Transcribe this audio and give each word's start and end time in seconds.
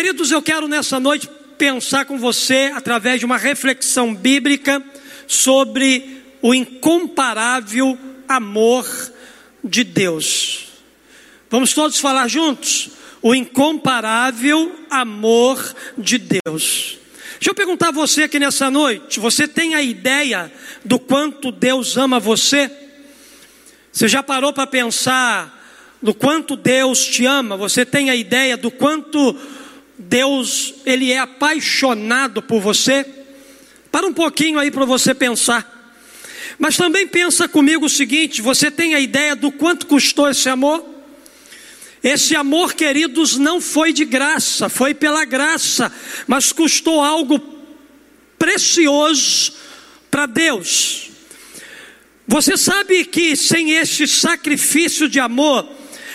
Queridos, 0.00 0.30
eu 0.30 0.40
quero 0.40 0.66
nessa 0.66 0.98
noite 0.98 1.28
pensar 1.58 2.06
com 2.06 2.16
você, 2.16 2.72
através 2.74 3.20
de 3.20 3.26
uma 3.26 3.36
reflexão 3.36 4.14
bíblica, 4.14 4.82
sobre 5.26 6.22
o 6.40 6.54
incomparável 6.54 7.98
amor 8.26 8.88
de 9.62 9.84
Deus. 9.84 10.68
Vamos 11.50 11.74
todos 11.74 12.00
falar 12.00 12.28
juntos? 12.28 12.88
O 13.20 13.34
incomparável 13.34 14.74
amor 14.88 15.62
de 15.98 16.16
Deus. 16.16 16.96
Deixa 17.34 17.50
eu 17.50 17.54
perguntar 17.54 17.88
a 17.88 17.92
você 17.92 18.22
aqui 18.22 18.38
nessa 18.38 18.70
noite: 18.70 19.20
você 19.20 19.46
tem 19.46 19.74
a 19.74 19.82
ideia 19.82 20.50
do 20.82 20.98
quanto 20.98 21.52
Deus 21.52 21.98
ama 21.98 22.18
você? 22.18 22.70
Você 23.92 24.08
já 24.08 24.22
parou 24.22 24.50
para 24.50 24.66
pensar 24.66 25.60
do 26.02 26.14
quanto 26.14 26.56
Deus 26.56 27.04
te 27.04 27.26
ama? 27.26 27.54
Você 27.58 27.84
tem 27.84 28.08
a 28.08 28.16
ideia 28.16 28.56
do 28.56 28.70
quanto 28.70 29.36
Deus 30.10 30.74
ele 30.84 31.12
é 31.12 31.18
apaixonado 31.20 32.42
por 32.42 32.60
você? 32.60 33.06
Para 33.92 34.08
um 34.08 34.12
pouquinho 34.12 34.58
aí 34.58 34.68
para 34.68 34.84
você 34.84 35.14
pensar. 35.14 35.94
Mas 36.58 36.76
também 36.76 37.06
pensa 37.06 37.46
comigo 37.46 37.86
o 37.86 37.88
seguinte: 37.88 38.42
você 38.42 38.72
tem 38.72 38.96
a 38.96 39.00
ideia 39.00 39.36
do 39.36 39.52
quanto 39.52 39.86
custou 39.86 40.28
esse 40.28 40.48
amor? 40.48 40.84
Esse 42.02 42.34
amor, 42.34 42.74
queridos, 42.74 43.36
não 43.36 43.60
foi 43.60 43.92
de 43.92 44.04
graça, 44.04 44.68
foi 44.68 44.94
pela 44.94 45.24
graça, 45.24 45.92
mas 46.26 46.50
custou 46.50 47.00
algo 47.00 47.38
precioso 48.36 49.52
para 50.10 50.26
Deus. 50.26 51.10
Você 52.26 52.56
sabe 52.56 53.04
que 53.04 53.36
sem 53.36 53.72
este 53.72 54.08
sacrifício 54.08 55.08
de 55.08 55.20
amor, 55.20 55.68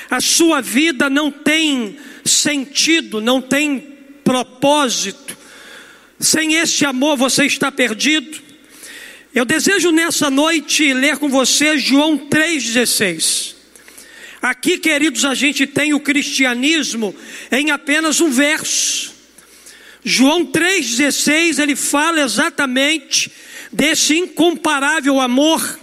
a 0.10 0.20
sua 0.20 0.60
vida 0.60 1.10
não 1.10 1.32
tem 1.32 1.98
sentido, 2.26 3.22
não 3.22 3.42
tem 3.42 3.80
propósito. 4.24 5.38
Sem 6.20 6.56
este 6.56 6.86
amor 6.86 7.18
você 7.18 7.46
está 7.46 7.72
perdido. 7.72 8.40
Eu 9.34 9.46
desejo 9.46 9.92
nessa 9.92 10.30
noite 10.30 10.94
ler 10.94 11.18
com 11.18 11.30
você 11.30 11.78
João 11.78 12.18
3,16. 12.18 13.54
Aqui, 14.42 14.78
queridos, 14.78 15.26
a 15.26 15.34
gente 15.34 15.68
tem 15.68 15.94
o 15.94 16.00
cristianismo 16.00 17.16
em 17.52 17.72
apenas 17.72 18.22
um 18.22 18.30
verso. 18.30 19.14
João 20.04 20.46
3,16 20.46 21.62
ele 21.62 21.76
fala 21.76 22.22
exatamente 22.22 23.32
desse 23.72 24.18
incomparável 24.18 25.20
amor. 25.20 25.80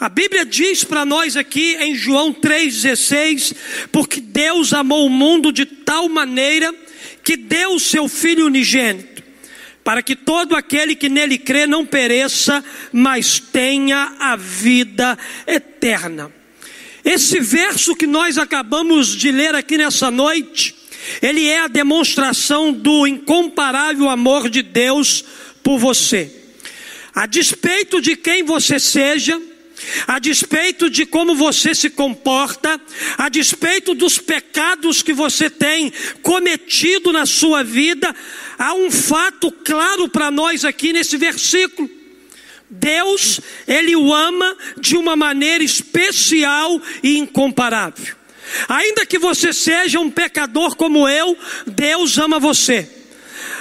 A 0.00 0.08
Bíblia 0.08 0.44
diz 0.44 0.84
para 0.84 1.04
nós 1.04 1.36
aqui 1.36 1.74
em 1.80 1.92
João 1.92 2.32
3,16: 2.32 3.54
porque 3.90 4.20
Deus 4.20 4.72
amou 4.72 5.04
o 5.04 5.10
mundo 5.10 5.50
de 5.50 5.66
tal 5.66 6.08
maneira 6.08 6.72
que 7.24 7.36
deu 7.36 7.74
o 7.74 7.80
seu 7.80 8.08
Filho 8.08 8.46
unigênito, 8.46 9.24
para 9.82 10.00
que 10.00 10.14
todo 10.14 10.54
aquele 10.54 10.94
que 10.94 11.08
nele 11.08 11.36
crê 11.36 11.66
não 11.66 11.84
pereça, 11.84 12.64
mas 12.92 13.40
tenha 13.40 14.14
a 14.20 14.36
vida 14.36 15.18
eterna. 15.44 16.32
Esse 17.04 17.40
verso 17.40 17.96
que 17.96 18.06
nós 18.06 18.38
acabamos 18.38 19.16
de 19.16 19.32
ler 19.32 19.54
aqui 19.56 19.76
nessa 19.76 20.12
noite, 20.12 20.76
ele 21.20 21.48
é 21.48 21.60
a 21.60 21.68
demonstração 21.68 22.72
do 22.72 23.04
incomparável 23.04 24.08
amor 24.08 24.48
de 24.48 24.62
Deus 24.62 25.24
por 25.60 25.76
você. 25.76 26.32
A 27.12 27.26
despeito 27.26 28.00
de 28.00 28.14
quem 28.14 28.44
você 28.44 28.78
seja, 28.78 29.40
a 30.06 30.18
despeito 30.18 30.90
de 30.90 31.06
como 31.06 31.34
você 31.34 31.74
se 31.74 31.90
comporta, 31.90 32.80
a 33.16 33.28
despeito 33.28 33.94
dos 33.94 34.18
pecados 34.18 35.02
que 35.02 35.12
você 35.12 35.48
tem 35.48 35.92
cometido 36.22 37.12
na 37.12 37.26
sua 37.26 37.62
vida, 37.62 38.14
há 38.58 38.74
um 38.74 38.90
fato 38.90 39.50
claro 39.50 40.08
para 40.08 40.30
nós 40.30 40.64
aqui 40.64 40.92
nesse 40.92 41.16
versículo. 41.16 41.88
Deus, 42.70 43.40
Ele 43.66 43.96
o 43.96 44.12
ama 44.12 44.56
de 44.78 44.96
uma 44.96 45.16
maneira 45.16 45.64
especial 45.64 46.80
e 47.02 47.18
incomparável. 47.18 48.14
Ainda 48.68 49.06
que 49.06 49.18
você 49.18 49.52
seja 49.52 50.00
um 50.00 50.10
pecador 50.10 50.76
como 50.76 51.08
eu, 51.08 51.36
Deus 51.66 52.18
ama 52.18 52.38
você. 52.38 52.97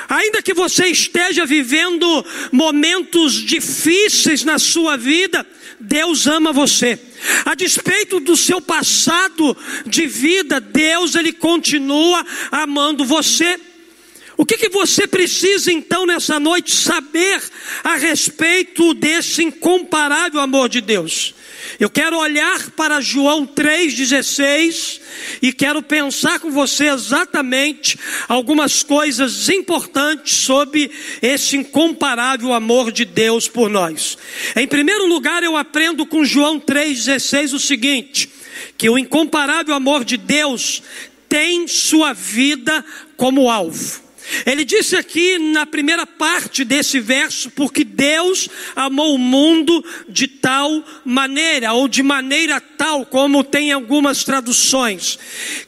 Ainda 0.09 0.41
que 0.41 0.53
você 0.53 0.87
esteja 0.87 1.45
vivendo 1.45 2.25
momentos 2.51 3.33
difíceis 3.33 4.43
na 4.43 4.57
sua 4.57 4.97
vida, 4.97 5.45
Deus 5.79 6.25
ama 6.27 6.51
você. 6.51 6.99
A 7.45 7.55
despeito 7.55 8.19
do 8.19 8.37
seu 8.37 8.61
passado 8.61 9.55
de 9.85 10.07
vida, 10.07 10.59
Deus 10.59 11.15
ele 11.15 11.33
continua 11.33 12.25
amando 12.51 13.05
você. 13.05 13.59
O 14.37 14.45
que, 14.45 14.55
que 14.55 14.69
você 14.69 15.07
precisa 15.07 15.71
então 15.71 16.05
nessa 16.05 16.39
noite 16.39 16.71
saber 16.71 17.41
a 17.83 17.95
respeito 17.95 18.93
desse 18.93 19.43
incomparável 19.43 20.39
amor 20.39 20.69
de 20.69 20.79
Deus? 20.79 21.33
Eu 21.79 21.89
quero 21.89 22.19
olhar 22.19 22.69
para 22.71 23.01
João 23.01 23.47
3,16 23.47 25.01
e 25.41 25.51
quero 25.51 25.81
pensar 25.81 26.39
com 26.39 26.51
você 26.51 26.87
exatamente 26.87 27.97
algumas 28.27 28.83
coisas 28.83 29.49
importantes 29.49 30.37
sobre 30.37 30.91
esse 31.19 31.57
incomparável 31.57 32.53
amor 32.53 32.91
de 32.91 33.05
Deus 33.05 33.47
por 33.47 33.71
nós. 33.71 34.19
Em 34.55 34.67
primeiro 34.67 35.07
lugar, 35.07 35.41
eu 35.41 35.57
aprendo 35.57 36.05
com 36.05 36.23
João 36.23 36.59
3,16 36.59 37.53
o 37.53 37.59
seguinte: 37.59 38.29
que 38.77 38.87
o 38.87 38.99
incomparável 38.99 39.73
amor 39.73 40.05
de 40.05 40.15
Deus 40.15 40.83
tem 41.27 41.67
sua 41.67 42.13
vida 42.13 42.85
como 43.15 43.49
alvo. 43.49 44.06
Ele 44.45 44.65
disse 44.65 44.95
aqui 44.95 45.37
na 45.37 45.65
primeira 45.65 46.05
parte 46.05 46.63
desse 46.63 46.99
verso, 46.99 47.49
porque 47.51 47.83
Deus 47.83 48.49
amou 48.75 49.15
o 49.15 49.19
mundo 49.19 49.83
de 50.07 50.27
tal 50.27 50.83
maneira, 51.05 51.73
ou 51.73 51.87
de 51.87 52.03
maneira 52.03 52.59
tal, 52.59 53.05
como 53.05 53.43
tem 53.43 53.71
algumas 53.71 54.23
traduções. 54.23 55.17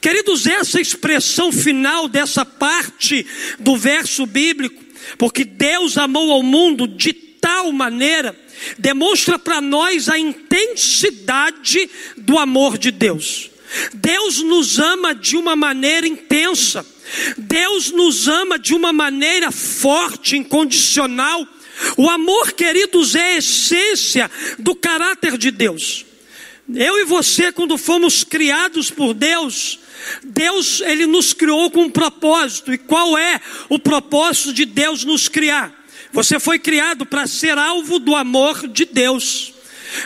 Queridos, 0.00 0.46
essa 0.46 0.80
expressão 0.80 1.50
final 1.50 2.08
dessa 2.08 2.44
parte 2.44 3.26
do 3.58 3.76
verso 3.76 4.26
bíblico, 4.26 4.82
porque 5.16 5.44
Deus 5.44 5.96
amou 5.96 6.30
ao 6.30 6.42
mundo 6.42 6.86
de 6.86 7.12
tal 7.12 7.72
maneira, 7.72 8.38
demonstra 8.78 9.38
para 9.38 9.60
nós 9.60 10.08
a 10.08 10.18
intensidade 10.18 11.88
do 12.16 12.38
amor 12.38 12.76
de 12.76 12.90
Deus. 12.90 13.50
Deus 13.94 14.42
nos 14.42 14.78
ama 14.78 15.14
de 15.14 15.36
uma 15.36 15.56
maneira 15.56 16.06
intensa. 16.06 16.84
Deus 17.36 17.90
nos 17.90 18.28
ama 18.28 18.58
de 18.58 18.74
uma 18.74 18.92
maneira 18.92 19.50
forte, 19.50 20.36
incondicional. 20.36 21.46
O 21.96 22.08
amor, 22.08 22.52
queridos, 22.52 23.14
é 23.14 23.34
a 23.34 23.36
essência 23.38 24.30
do 24.58 24.74
caráter 24.74 25.38
de 25.38 25.50
Deus. 25.50 26.04
Eu 26.74 26.98
e 26.98 27.04
você, 27.04 27.50
quando 27.50 27.76
fomos 27.76 28.22
criados 28.22 28.90
por 28.90 29.12
Deus, 29.12 29.78
Deus, 30.22 30.80
Ele 30.80 31.06
nos 31.06 31.32
criou 31.32 31.70
com 31.70 31.82
um 31.82 31.90
propósito. 31.90 32.72
E 32.72 32.78
qual 32.78 33.18
é 33.18 33.40
o 33.68 33.78
propósito 33.78 34.52
de 34.52 34.64
Deus 34.64 35.04
nos 35.04 35.28
criar? 35.28 35.72
Você 36.12 36.38
foi 36.38 36.58
criado 36.58 37.06
para 37.06 37.26
ser 37.26 37.56
alvo 37.56 37.98
do 37.98 38.14
amor 38.14 38.66
de 38.68 38.84
Deus. 38.84 39.52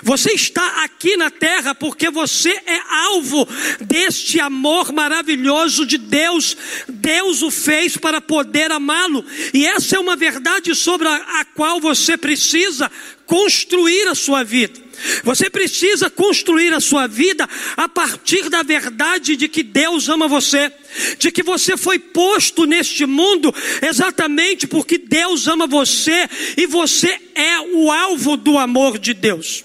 Você 0.03 0.33
está 0.33 0.85
aqui 0.85 1.17
na 1.17 1.31
terra 1.31 1.75
porque 1.75 2.11
você 2.11 2.51
é 2.51 2.81
alvo 3.07 3.47
deste 3.81 4.41
amor 4.41 4.93
maravilhoso 4.93 5.87
de 5.87 5.99
Deus. 5.99 6.57
Deus 6.89 7.43
o 7.43 7.51
fez 7.51 7.97
para 7.97 8.21
poder 8.21 8.71
amá-lo. 8.71 9.25
E 9.53 9.67
essa 9.67 9.97
é 9.97 9.99
uma 9.99 10.17
verdade 10.17 10.75
sobre 10.75 11.09
a, 11.09 11.45
qual 11.55 11.81
você 11.81 12.17
precisa 12.17 12.91
construir 13.27 14.07
a 14.09 14.15
sua 14.15 14.43
vida. 14.43 14.85
Você 15.23 15.51
precisa 15.51 16.09
construir 16.09 16.73
a 16.73 16.81
sua 16.81 17.07
vida 17.07 17.49
a 17.77 17.89
partir 17.89 18.49
da 18.49 18.63
verdade 18.63 19.37
de 19.37 19.49
que 19.49 19.63
Deus 19.63 20.09
ama 20.09 20.29
você, 20.29 20.73
de 21.19 21.31
que 21.31 21.43
você 21.43 21.77
foi 21.77 21.99
posto 21.99 22.65
neste 22.65 23.05
mundo 23.05 23.53
exatamente 23.83 24.67
porque 24.67 24.99
Deus 24.99 25.49
ama 25.49 25.67
você 25.67 26.29
e 26.57 26.67
você 26.67 27.19
é 27.35 27.61
o 27.61 27.91
alvo 27.91 28.37
do 28.37 28.57
amor 28.59 28.99
de 28.99 29.13
Deus. 29.13 29.65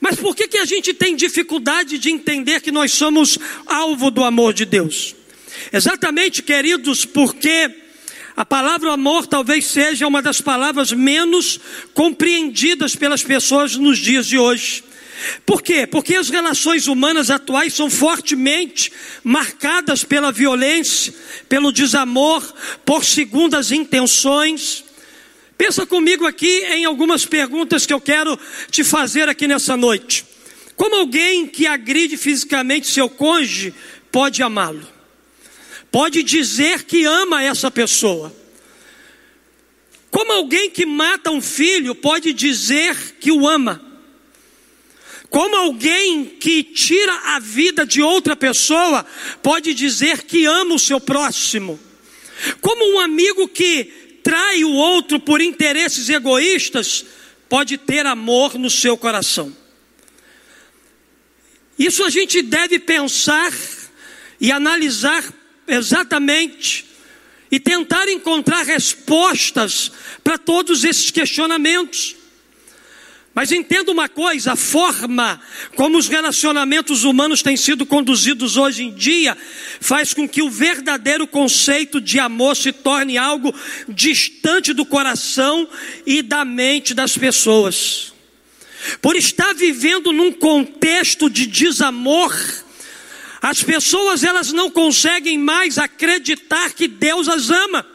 Mas 0.00 0.16
por 0.16 0.34
que, 0.34 0.48
que 0.48 0.58
a 0.58 0.64
gente 0.64 0.94
tem 0.94 1.16
dificuldade 1.16 1.98
de 1.98 2.10
entender 2.10 2.60
que 2.60 2.70
nós 2.70 2.92
somos 2.92 3.38
alvo 3.66 4.10
do 4.10 4.24
amor 4.24 4.52
de 4.52 4.64
Deus? 4.64 5.14
Exatamente, 5.72 6.42
queridos, 6.42 7.04
porque 7.04 7.70
a 8.36 8.44
palavra 8.44 8.92
amor 8.92 9.26
talvez 9.26 9.66
seja 9.66 10.06
uma 10.06 10.22
das 10.22 10.40
palavras 10.40 10.92
menos 10.92 11.58
compreendidas 11.92 12.94
pelas 12.94 13.22
pessoas 13.22 13.76
nos 13.76 13.98
dias 13.98 14.26
de 14.26 14.38
hoje. 14.38 14.84
Por 15.44 15.62
quê? 15.62 15.86
Porque 15.86 16.14
as 16.14 16.28
relações 16.28 16.86
humanas 16.86 17.30
atuais 17.30 17.74
são 17.74 17.90
fortemente 17.90 18.92
marcadas 19.24 20.04
pela 20.04 20.30
violência, 20.30 21.12
pelo 21.48 21.72
desamor, 21.72 22.42
por 22.84 23.04
segundas 23.04 23.72
intenções. 23.72 24.84
Pensa 25.58 25.84
comigo 25.84 26.24
aqui 26.26 26.64
em 26.66 26.86
algumas 26.86 27.26
perguntas 27.26 27.84
que 27.84 27.92
eu 27.92 28.00
quero 28.00 28.38
te 28.70 28.82
fazer 28.82 29.28
aqui 29.28 29.46
nessa 29.46 29.76
noite. 29.76 30.24
Como 30.76 30.94
alguém 30.94 31.46
que 31.46 31.66
agride 31.66 32.16
fisicamente 32.16 32.86
seu 32.86 33.10
cônjuge 33.10 33.74
pode 34.10 34.42
amá-lo? 34.42 34.96
pode 35.90 36.22
dizer 36.22 36.84
que 36.84 37.04
ama 37.04 37.42
essa 37.42 37.70
pessoa. 37.70 38.34
Como 40.10 40.32
alguém 40.32 40.70
que 40.70 40.86
mata 40.86 41.30
um 41.30 41.40
filho 41.40 41.94
pode 41.94 42.32
dizer 42.32 43.16
que 43.20 43.30
o 43.30 43.46
ama. 43.46 43.84
Como 45.28 45.54
alguém 45.56 46.24
que 46.24 46.62
tira 46.62 47.12
a 47.34 47.38
vida 47.38 47.84
de 47.84 48.00
outra 48.00 48.34
pessoa 48.34 49.04
pode 49.42 49.74
dizer 49.74 50.22
que 50.22 50.46
ama 50.46 50.74
o 50.74 50.78
seu 50.78 50.98
próximo. 50.98 51.78
Como 52.60 52.94
um 52.94 52.98
amigo 53.00 53.46
que 53.48 54.07
trai 54.28 54.62
o 54.62 54.74
outro 54.74 55.18
por 55.18 55.40
interesses 55.40 56.10
egoístas 56.10 57.02
pode 57.48 57.78
ter 57.78 58.04
amor 58.04 58.58
no 58.58 58.68
seu 58.68 58.94
coração. 58.94 59.56
Isso 61.78 62.04
a 62.04 62.10
gente 62.10 62.42
deve 62.42 62.78
pensar 62.78 63.50
e 64.38 64.52
analisar 64.52 65.24
exatamente 65.66 66.84
e 67.50 67.58
tentar 67.58 68.06
encontrar 68.10 68.66
respostas 68.66 69.90
para 70.22 70.36
todos 70.36 70.84
esses 70.84 71.10
questionamentos. 71.10 72.14
Mas 73.38 73.52
entenda 73.52 73.92
uma 73.92 74.08
coisa: 74.08 74.54
a 74.54 74.56
forma 74.56 75.40
como 75.76 75.96
os 75.96 76.08
relacionamentos 76.08 77.04
humanos 77.04 77.40
têm 77.40 77.56
sido 77.56 77.86
conduzidos 77.86 78.56
hoje 78.56 78.82
em 78.82 78.92
dia 78.92 79.38
faz 79.80 80.12
com 80.12 80.28
que 80.28 80.42
o 80.42 80.50
verdadeiro 80.50 81.24
conceito 81.24 82.00
de 82.00 82.18
amor 82.18 82.56
se 82.56 82.72
torne 82.72 83.16
algo 83.16 83.54
distante 83.88 84.72
do 84.72 84.84
coração 84.84 85.68
e 86.04 86.20
da 86.20 86.44
mente 86.44 86.92
das 86.92 87.16
pessoas. 87.16 88.12
Por 89.00 89.14
estar 89.14 89.54
vivendo 89.54 90.12
num 90.12 90.32
contexto 90.32 91.30
de 91.30 91.46
desamor, 91.46 92.34
as 93.40 93.62
pessoas 93.62 94.24
elas 94.24 94.52
não 94.52 94.68
conseguem 94.68 95.38
mais 95.38 95.78
acreditar 95.78 96.72
que 96.72 96.88
Deus 96.88 97.28
as 97.28 97.50
ama 97.50 97.86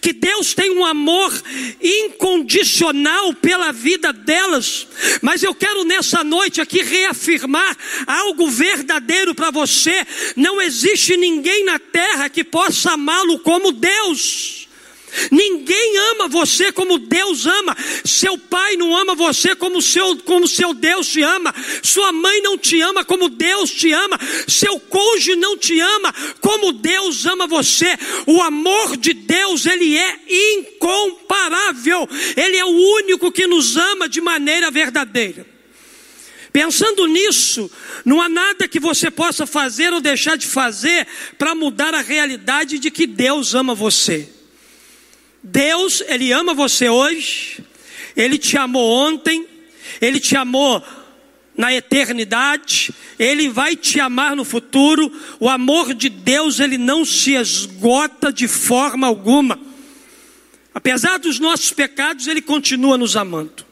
que 0.00 0.12
Deus 0.12 0.54
tem 0.54 0.70
um 0.70 0.84
amor 0.84 1.32
incondicional 1.80 3.34
pela 3.34 3.72
vida 3.72 4.12
delas, 4.12 4.86
mas 5.20 5.42
eu 5.42 5.54
quero 5.54 5.84
nessa 5.84 6.22
noite 6.22 6.60
aqui 6.60 6.82
reafirmar 6.82 7.76
algo 8.06 8.48
verdadeiro 8.50 9.34
para 9.34 9.50
você: 9.50 10.06
não 10.36 10.60
existe 10.60 11.16
ninguém 11.16 11.64
na 11.64 11.78
terra 11.78 12.28
que 12.28 12.44
possa 12.44 12.92
amá-lo 12.92 13.38
como 13.40 13.72
Deus. 13.72 14.61
Ninguém 15.30 15.98
ama 16.12 16.28
você 16.28 16.72
como 16.72 16.98
Deus 16.98 17.46
ama. 17.46 17.76
Seu 18.04 18.38
pai 18.38 18.76
não 18.76 18.96
ama 18.96 19.14
você 19.14 19.54
como 19.54 19.82
seu, 19.82 20.16
como 20.18 20.48
seu 20.48 20.72
Deus 20.72 21.08
te 21.08 21.22
ama. 21.22 21.54
Sua 21.82 22.12
mãe 22.12 22.40
não 22.42 22.56
te 22.56 22.80
ama 22.80 23.04
como 23.04 23.28
Deus 23.28 23.70
te 23.70 23.92
ama. 23.92 24.18
Seu 24.48 24.80
cônjuge 24.80 25.36
não 25.36 25.56
te 25.56 25.78
ama 25.80 26.14
como 26.40 26.72
Deus 26.72 27.26
ama 27.26 27.46
você. 27.46 27.98
O 28.26 28.40
amor 28.40 28.96
de 28.96 29.12
Deus, 29.12 29.66
ele 29.66 29.96
é 29.96 30.18
incomparável. 30.28 32.08
Ele 32.36 32.56
é 32.56 32.64
o 32.64 32.94
único 32.96 33.30
que 33.30 33.46
nos 33.46 33.76
ama 33.76 34.08
de 34.08 34.20
maneira 34.20 34.70
verdadeira. 34.70 35.46
Pensando 36.52 37.06
nisso, 37.06 37.70
não 38.04 38.20
há 38.20 38.28
nada 38.28 38.68
que 38.68 38.78
você 38.78 39.10
possa 39.10 39.46
fazer 39.46 39.92
ou 39.92 40.02
deixar 40.02 40.36
de 40.36 40.46
fazer 40.46 41.06
para 41.38 41.54
mudar 41.54 41.94
a 41.94 42.02
realidade 42.02 42.78
de 42.78 42.90
que 42.90 43.06
Deus 43.06 43.54
ama 43.54 43.74
você. 43.74 44.28
Deus, 45.42 46.02
Ele 46.06 46.32
ama 46.32 46.54
você 46.54 46.88
hoje, 46.88 47.64
Ele 48.16 48.38
te 48.38 48.56
amou 48.56 49.08
ontem, 49.08 49.46
Ele 50.00 50.20
te 50.20 50.36
amou 50.36 50.82
na 51.56 51.72
eternidade, 51.72 52.94
Ele 53.18 53.48
vai 53.48 53.74
te 53.76 54.00
amar 54.00 54.36
no 54.36 54.44
futuro. 54.44 55.12
O 55.40 55.48
amor 55.48 55.94
de 55.94 56.08
Deus, 56.08 56.60
Ele 56.60 56.78
não 56.78 57.04
se 57.04 57.34
esgota 57.34 58.32
de 58.32 58.46
forma 58.46 59.06
alguma. 59.06 59.58
Apesar 60.74 61.18
dos 61.18 61.38
nossos 61.38 61.72
pecados, 61.72 62.26
Ele 62.26 62.40
continua 62.40 62.96
nos 62.96 63.16
amando. 63.16 63.71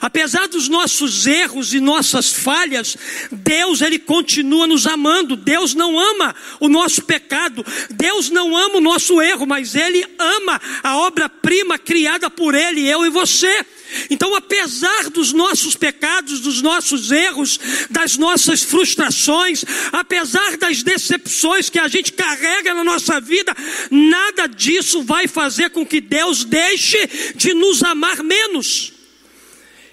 Apesar 0.00 0.48
dos 0.48 0.68
nossos 0.68 1.26
erros 1.26 1.74
e 1.74 1.80
nossas 1.80 2.32
falhas, 2.32 2.96
Deus 3.30 3.80
ele 3.80 3.98
continua 3.98 4.66
nos 4.66 4.86
amando. 4.86 5.36
Deus 5.36 5.74
não 5.74 5.98
ama 5.98 6.34
o 6.60 6.68
nosso 6.68 7.02
pecado, 7.02 7.64
Deus 7.90 8.30
não 8.30 8.56
ama 8.56 8.76
o 8.76 8.80
nosso 8.80 9.20
erro, 9.20 9.46
mas 9.46 9.74
ele 9.74 10.04
ama 10.18 10.60
a 10.82 10.96
obra-prima 10.98 11.78
criada 11.78 12.30
por 12.30 12.54
ele, 12.54 12.86
eu 12.86 13.04
e 13.04 13.10
você. 13.10 13.64
Então, 14.08 14.34
apesar 14.34 15.10
dos 15.10 15.32
nossos 15.32 15.76
pecados, 15.76 16.40
dos 16.40 16.62
nossos 16.62 17.10
erros, 17.10 17.58
das 17.90 18.16
nossas 18.16 18.62
frustrações, 18.62 19.64
apesar 19.92 20.56
das 20.56 20.82
decepções 20.82 21.68
que 21.68 21.78
a 21.78 21.88
gente 21.88 22.12
carrega 22.12 22.74
na 22.74 22.84
nossa 22.84 23.20
vida, 23.20 23.54
nada 23.90 24.46
disso 24.46 25.02
vai 25.02 25.26
fazer 25.26 25.70
com 25.70 25.84
que 25.84 26.00
Deus 26.00 26.44
deixe 26.44 27.34
de 27.34 27.52
nos 27.54 27.82
amar 27.82 28.22
menos. 28.22 28.91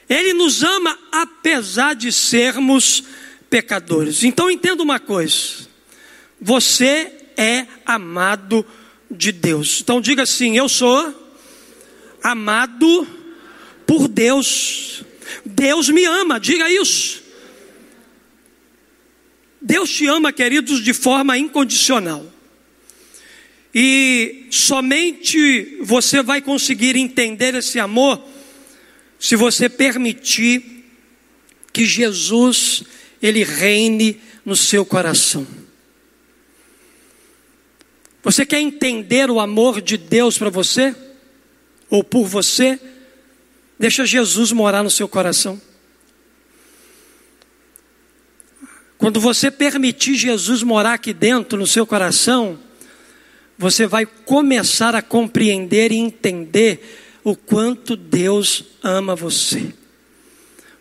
Ele 0.10 0.34
nos 0.34 0.64
ama 0.64 0.98
apesar 1.12 1.94
de 1.94 2.12
sermos 2.12 3.04
pecadores. 3.50 4.24
Então 4.24 4.50
entenda 4.50 4.82
uma 4.82 5.00
coisa: 5.00 5.68
você 6.42 7.14
é 7.38 7.68
amado 7.86 8.66
de 9.10 9.32
Deus. 9.32 9.80
Então 9.82 10.02
diga 10.02 10.24
assim: 10.24 10.58
eu 10.58 10.68
sou 10.68 11.14
amado 12.24 13.08
por 13.86 14.08
Deus. 14.08 15.04
Deus 15.46 15.90
me 15.90 16.04
ama, 16.06 16.40
diga 16.40 16.72
isso. 16.72 17.22
Deus 19.62 19.92
te 19.92 20.08
ama, 20.08 20.32
queridos, 20.32 20.84
de 20.84 20.94
forma 20.94 21.38
incondicional. 21.38 22.26
E 23.76 24.48
somente 24.50 25.78
você 25.82 26.24
vai 26.24 26.42
conseguir 26.42 26.96
entender 26.96 27.54
esse 27.54 27.80
amor 27.80 28.20
se 29.20 29.36
você 29.36 29.68
permitir 29.68 30.86
que 31.74 31.86
Jesus 31.86 32.84
ele 33.22 33.44
reine 33.44 34.20
no 34.46 34.56
seu 34.56 34.86
coração. 34.86 35.46
Você 38.24 38.46
quer 38.46 38.60
entender 38.60 39.30
o 39.30 39.40
amor 39.40 39.82
de 39.82 39.98
Deus 39.98 40.38
para 40.38 40.50
você? 40.50 40.96
Ou 41.90 42.04
por 42.04 42.26
você? 42.26 42.80
Deixa 43.78 44.06
Jesus 44.06 44.52
morar 44.52 44.84
no 44.84 44.90
seu 44.90 45.08
coração. 45.08 45.62
Quando 48.98 49.20
você 49.20 49.50
permitir 49.50 50.16
Jesus 50.16 50.62
morar 50.62 50.94
aqui 50.94 51.14
dentro 51.14 51.58
no 51.58 51.66
seu 51.66 51.88
coração, 51.88 52.60
você 53.58 53.88
vai 53.88 54.06
começar 54.06 54.94
a 54.94 55.02
compreender 55.02 55.92
e 55.92 55.98
entender 55.98 57.09
o 57.30 57.36
quanto 57.36 57.96
Deus 57.96 58.64
ama 58.82 59.16
você. 59.16 59.74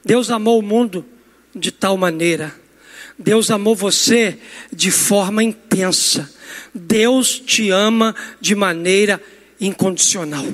Deus 0.05 0.31
amou 0.31 0.59
o 0.59 0.63
mundo 0.63 1.05
de 1.55 1.71
tal 1.71 1.97
maneira. 1.97 2.55
Deus 3.19 3.51
amou 3.51 3.75
você 3.75 4.39
de 4.73 4.91
forma 4.91 5.43
intensa. 5.43 6.33
Deus 6.75 7.39
te 7.39 7.71
ama 7.71 8.15
de 8.41 8.55
maneira 8.55 9.23
incondicional. 9.61 10.47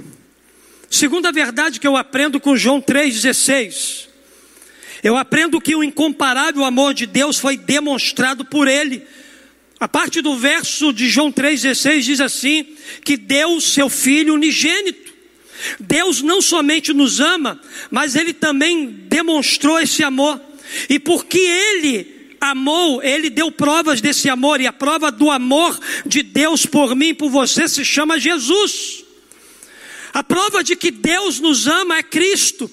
Segunda 0.91 1.31
verdade 1.31 1.79
que 1.79 1.87
eu 1.87 1.97
aprendo 1.97 2.41
com 2.41 2.57
João 2.57 2.81
3,16. 2.81 4.09
Eu 5.03 5.17
aprendo 5.17 5.61
que 5.61 5.77
o 5.77 5.85
incomparável 5.85 6.65
amor 6.65 6.95
de 6.95 7.07
Deus 7.07 7.39
foi 7.39 7.57
demonstrado 7.57 8.45
por 8.45 8.67
Ele. 8.67 9.03
A 9.79 9.87
parte 9.87 10.23
do 10.23 10.37
verso 10.37 10.93
de 10.93 11.09
João 11.09 11.31
3,16 11.31 12.01
diz 12.01 12.21
assim: 12.21 12.67
que 13.05 13.17
deu 13.17 13.61
seu 13.61 13.91
Filho 13.91 14.35
unigênito 14.35 15.04
Deus 15.79 16.23
não 16.23 16.43
somente 16.43 16.93
nos 16.93 17.21
ama, 17.21 17.61
mas 17.91 18.15
Ele 18.17 18.33
também 18.33 18.87
demonstrou 18.87 19.81
esse 19.81 20.03
amor. 20.03 20.41
E 20.89 20.99
porque 20.99 21.39
Ele 21.39 22.37
amou, 22.41 23.03
Ele 23.03 23.31
deu 23.31 23.51
provas 23.51 24.01
desse 24.01 24.29
amor, 24.29 24.61
e 24.61 24.67
a 24.67 24.73
prova 24.73 25.11
do 25.11 25.31
amor 25.31 25.79
de 26.05 26.23
Deus 26.23 26.67
por 26.67 26.95
mim 26.95 27.09
e 27.09 27.15
por 27.15 27.31
você 27.31 27.69
se 27.69 27.85
chama 27.85 28.19
Jesus. 28.19 29.05
A 30.13 30.23
prova 30.23 30.63
de 30.63 30.77
que 30.77 30.91
Deus 30.91 31.41
nos 31.41 31.67
ama 31.67 31.99
é 31.99 32.03
Cristo. 32.03 32.71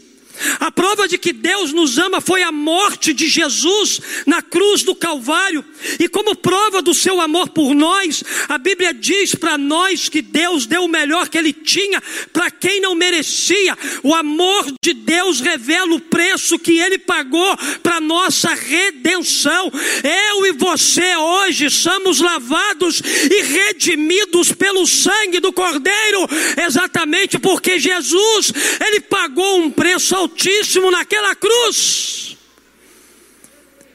A 0.59 0.71
prova 0.71 1.07
de 1.07 1.17
que 1.17 1.33
Deus 1.33 1.73
nos 1.73 1.97
ama 1.97 2.21
foi 2.21 2.43
a 2.43 2.51
morte 2.51 3.13
de 3.13 3.27
Jesus 3.27 3.99
na 4.25 4.41
cruz 4.41 4.83
do 4.83 4.95
Calvário. 4.95 5.63
E 5.99 6.07
como 6.07 6.35
prova 6.35 6.81
do 6.81 6.93
seu 6.93 7.21
amor 7.21 7.49
por 7.49 7.73
nós, 7.73 8.23
a 8.47 8.57
Bíblia 8.57 8.93
diz 8.93 9.35
para 9.35 9.57
nós 9.57 10.09
que 10.09 10.21
Deus 10.21 10.65
deu 10.65 10.83
o 10.83 10.87
melhor 10.87 11.29
que 11.29 11.37
ele 11.37 11.53
tinha 11.53 12.01
para 12.31 12.51
quem 12.51 12.81
não 12.81 12.95
merecia. 12.95 13.77
O 14.03 14.13
amor 14.13 14.65
de 14.83 14.93
Deus 14.93 15.39
revela 15.39 15.93
o 15.93 15.99
preço 15.99 16.59
que 16.59 16.77
ele 16.79 16.97
pagou 16.97 17.57
para 17.81 17.99
nossa 17.99 18.53
redenção. 18.53 19.71
Eu 20.03 20.45
e 20.45 20.51
você 20.53 21.15
hoje 21.15 21.69
somos 21.69 22.19
lavados 22.19 23.01
e 23.01 23.41
redimidos 23.43 24.51
pelo 24.51 24.85
sangue 24.87 25.39
do 25.39 25.53
Cordeiro, 25.53 26.27
exatamente 26.65 27.39
porque 27.39 27.79
Jesus, 27.79 28.53
ele 28.85 29.01
pagou 29.01 29.59
um 29.59 29.71
preço 29.71 30.15
alto 30.15 30.30
Altíssimo 30.31 30.89
naquela 30.89 31.35
cruz. 31.35 32.37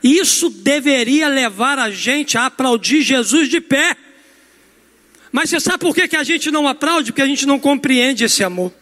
Isso 0.03 0.51
deveria 0.51 1.29
levar 1.29 1.79
a 1.79 1.91
gente 1.91 2.37
a 2.37 2.47
aplaudir 2.47 3.03
Jesus 3.03 3.49
de 3.49 3.61
pé. 3.61 3.97
Mas 5.33 5.51
você 5.51 5.59
sabe 5.59 5.79
por 5.79 5.95
que, 5.95 6.07
que 6.07 6.17
a 6.17 6.23
gente 6.23 6.51
não 6.51 6.69
aplaude? 6.69 7.11
Porque 7.11 7.23
a 7.23 7.27
gente 7.27 7.47
não 7.47 7.59
compreende 7.59 8.25
esse 8.25 8.45
amor. 8.45 8.73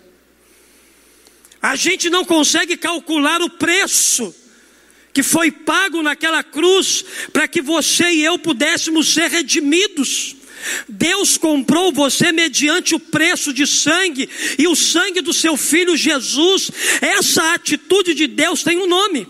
A 1.62 1.76
gente 1.76 2.10
não 2.10 2.24
consegue 2.24 2.76
calcular 2.76 3.40
o 3.40 3.48
preço 3.48 4.34
que 5.12 5.22
foi 5.22 5.50
pago 5.50 6.02
naquela 6.02 6.42
cruz 6.42 7.04
para 7.32 7.48
que 7.48 7.62
você 7.62 8.10
e 8.10 8.24
eu 8.24 8.38
pudéssemos 8.38 9.14
ser 9.14 9.30
redimidos. 9.30 10.33
Deus 10.88 11.36
comprou 11.36 11.92
você 11.92 12.32
mediante 12.32 12.94
o 12.94 13.00
preço 13.00 13.52
de 13.52 13.66
sangue 13.66 14.28
e 14.58 14.66
o 14.66 14.74
sangue 14.74 15.20
do 15.20 15.32
seu 15.32 15.56
filho 15.56 15.96
Jesus. 15.96 16.70
Essa 17.00 17.54
atitude 17.54 18.14
de 18.14 18.26
Deus 18.26 18.62
tem 18.62 18.78
um 18.78 18.86
nome. 18.86 19.26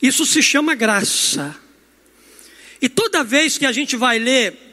Isso 0.00 0.24
se 0.24 0.42
chama 0.42 0.74
graça. 0.74 1.56
E 2.80 2.88
toda 2.88 3.24
vez 3.24 3.58
que 3.58 3.66
a 3.66 3.72
gente 3.72 3.96
vai 3.96 4.18
ler 4.18 4.67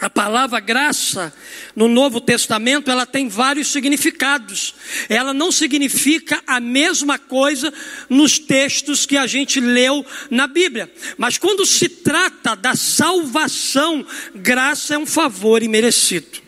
a 0.00 0.08
palavra 0.08 0.60
graça 0.60 1.32
no 1.74 1.88
Novo 1.88 2.20
Testamento, 2.20 2.90
ela 2.90 3.04
tem 3.04 3.28
vários 3.28 3.68
significados. 3.68 4.74
Ela 5.08 5.34
não 5.34 5.50
significa 5.50 6.40
a 6.46 6.60
mesma 6.60 7.18
coisa 7.18 7.72
nos 8.08 8.38
textos 8.38 9.04
que 9.04 9.16
a 9.16 9.26
gente 9.26 9.60
leu 9.60 10.06
na 10.30 10.46
Bíblia. 10.46 10.92
Mas 11.16 11.36
quando 11.36 11.66
se 11.66 11.88
trata 11.88 12.54
da 12.54 12.76
salvação, 12.76 14.06
graça 14.34 14.94
é 14.94 14.98
um 14.98 15.06
favor 15.06 15.62
imerecido. 15.62 16.47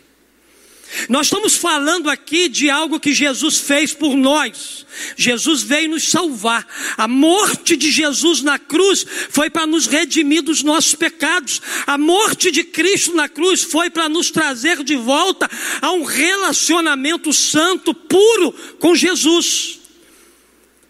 Nós 1.07 1.27
estamos 1.27 1.55
falando 1.55 2.09
aqui 2.09 2.49
de 2.49 2.69
algo 2.69 2.99
que 2.99 3.13
Jesus 3.13 3.57
fez 3.57 3.93
por 3.93 4.15
nós. 4.15 4.85
Jesus 5.15 5.63
veio 5.63 5.89
nos 5.89 6.09
salvar. 6.09 6.67
A 6.97 7.07
morte 7.07 7.75
de 7.77 7.89
Jesus 7.89 8.41
na 8.41 8.59
cruz 8.59 9.05
foi 9.29 9.49
para 9.49 9.65
nos 9.65 9.87
redimir 9.87 10.41
dos 10.41 10.63
nossos 10.63 10.93
pecados. 10.95 11.61
A 11.87 11.97
morte 11.97 12.51
de 12.51 12.63
Cristo 12.63 13.15
na 13.15 13.29
cruz 13.29 13.61
foi 13.61 13.89
para 13.89 14.09
nos 14.09 14.29
trazer 14.31 14.83
de 14.83 14.95
volta 14.95 15.49
a 15.81 15.91
um 15.91 16.03
relacionamento 16.03 17.31
santo, 17.31 17.93
puro 17.93 18.51
com 18.79 18.93
Jesus. 18.95 19.79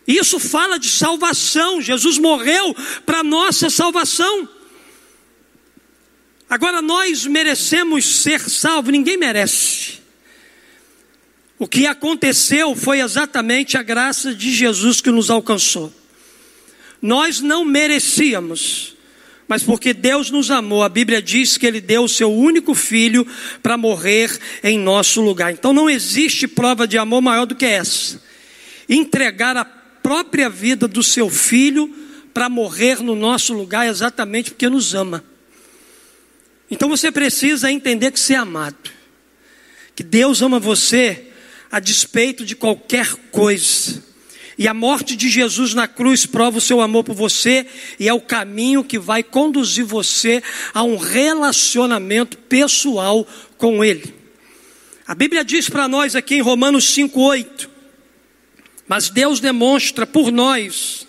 Isso 0.08 0.40
fala 0.40 0.78
de 0.78 0.90
salvação. 0.90 1.82
Jesus 1.82 2.18
morreu 2.18 2.76
para 3.06 3.24
nossa 3.24 3.70
salvação. 3.70 4.50
Agora 6.52 6.82
nós 6.82 7.26
merecemos 7.26 8.24
ser 8.24 8.42
salvos, 8.42 8.92
ninguém 8.92 9.16
merece. 9.16 10.00
O 11.58 11.66
que 11.66 11.88
aconteceu 11.88 12.76
foi 12.76 13.00
exatamente 13.00 13.78
a 13.78 13.82
graça 13.82 14.36
de 14.36 14.52
Jesus 14.52 15.00
que 15.00 15.10
nos 15.10 15.30
alcançou. 15.30 15.94
Nós 17.02 17.40
não 17.40 17.64
merecíamos, 17.64 18.98
mas 19.48 19.64
porque 19.64 19.94
Deus 19.94 20.30
nos 20.30 20.52
amou, 20.52 20.84
a 20.84 20.90
Bíblia 20.90 21.22
diz 21.22 21.56
que 21.56 21.66
Ele 21.66 21.80
deu 21.80 22.04
o 22.04 22.10
seu 22.10 22.30
único 22.30 22.76
filho 22.76 23.26
para 23.64 23.78
morrer 23.78 24.38
em 24.62 24.78
nosso 24.78 25.22
lugar. 25.22 25.54
Então 25.54 25.72
não 25.72 25.90
existe 25.90 26.50
prova 26.50 26.86
de 26.86 26.98
amor 26.98 27.22
maior 27.22 27.46
do 27.46 27.56
que 27.56 27.66
essa: 27.66 28.22
entregar 28.90 29.56
a 29.56 29.64
própria 29.64 30.50
vida 30.50 30.86
do 30.86 31.02
seu 31.02 31.30
filho 31.30 31.96
para 32.34 32.50
morrer 32.50 33.02
no 33.02 33.16
nosso 33.16 33.54
lugar 33.54 33.88
exatamente 33.88 34.52
porque 34.52 34.68
nos 34.68 34.94
ama. 34.94 35.31
Então 36.72 36.88
você 36.88 37.12
precisa 37.12 37.70
entender 37.70 38.12
que 38.12 38.20
você 38.20 38.34
é 38.34 38.38
amado, 38.38 38.90
que 39.94 40.02
Deus 40.02 40.42
ama 40.42 40.58
você 40.58 41.28
a 41.70 41.82
despeito 41.82 42.46
de 42.46 42.56
qualquer 42.56 43.14
coisa. 43.30 44.02
E 44.58 44.68
a 44.68 44.74
morte 44.74 45.16
de 45.16 45.30
Jesus 45.30 45.74
na 45.74 45.88
cruz 45.88 46.26
prova 46.26 46.60
o 46.60 46.62
seu 46.62 46.80
amor 46.80 47.04
por 47.04 47.16
você 47.16 47.66
e 48.00 48.08
é 48.08 48.14
o 48.14 48.22
caminho 48.22 48.84
que 48.84 48.98
vai 48.98 49.22
conduzir 49.22 49.84
você 49.84 50.42
a 50.74 50.82
um 50.84 50.96
relacionamento 50.96 52.38
pessoal 52.38 53.28
com 53.58 53.84
Ele. 53.84 54.14
A 55.08 55.14
Bíblia 55.14 55.44
diz 55.44 55.70
para 55.70 55.88
nós 55.88 56.16
aqui 56.16 56.36
em 56.36 56.42
Romanos 56.42 56.86
5,8: 56.96 57.68
Mas 58.88 59.10
Deus 59.10 59.40
demonstra 59.40 60.06
por 60.06 60.32
nós 60.32 61.08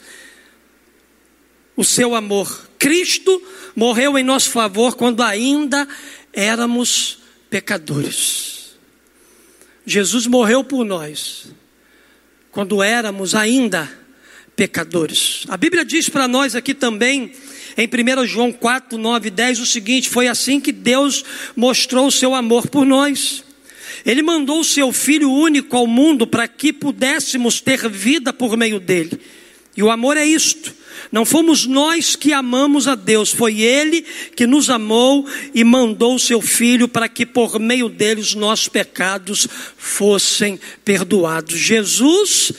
o 1.77 1.85
seu 1.85 2.15
amor. 2.15 2.69
Cristo 2.79 3.41
morreu 3.75 4.19
em 4.19 4.23
nosso 4.23 4.51
favor 4.51 4.97
quando 4.97 5.23
ainda 5.23 5.87
éramos 6.33 7.19
pecadores. 7.51 8.73
Jesus 9.85 10.27
morreu 10.27 10.63
por 10.63 10.85
nós 10.85 11.53
quando 12.51 12.83
éramos 12.83 13.35
ainda 13.35 13.91
pecadores. 14.55 15.45
A 15.49 15.57
Bíblia 15.57 15.85
diz 15.85 16.09
para 16.09 16.29
nós 16.29 16.55
aqui 16.55 16.75
também, 16.75 17.33
em 17.77 17.89
1 17.89 18.27
João 18.27 18.53
4, 18.53 18.99
9 18.99 19.29
e 19.29 19.31
10, 19.31 19.61
o 19.61 19.67
seguinte: 19.67 20.09
foi 20.09 20.29
assim 20.29 20.61
que 20.61 20.73
Deus 20.73 21.25
mostrou 21.57 22.07
o 22.07 22.13
seu 22.13 22.35
amor 22.35 22.69
por 22.69 22.85
nós. 22.85 23.45
Ele 24.05 24.23
mandou 24.23 24.61
o 24.61 24.65
seu 24.65 24.93
Filho 24.93 25.31
único 25.31 25.77
ao 25.77 25.87
mundo 25.87 26.27
para 26.27 26.47
que 26.49 26.73
pudéssemos 26.73 27.61
ter 27.61 27.89
vida 27.89 28.33
por 28.33 28.57
meio 28.57 28.81
dele. 28.81 29.21
E 29.77 29.83
o 29.83 29.91
amor 29.91 30.17
é 30.17 30.25
isto: 30.25 30.75
não 31.11 31.25
fomos 31.25 31.67
nós 31.67 32.17
que 32.17 32.33
amamos 32.33 32.89
a 32.89 32.95
Deus, 32.95 33.31
foi 33.31 33.61
Ele 33.61 34.05
que 34.37 34.47
nos 34.47 34.71
amou 34.71 35.27
e 35.55 35.65
mandou 35.65 36.15
o 36.15 36.21
seu 36.21 36.41
Filho 36.41 36.89
para 36.89 37.09
que 37.09 37.27
por 37.27 37.59
meio 37.59 37.89
dele 37.89 38.21
os 38.21 38.35
nossos 38.35 38.69
pecados 38.69 39.47
fossem 39.77 40.59
perdoados. 40.85 41.59
Jesus, 41.59 42.53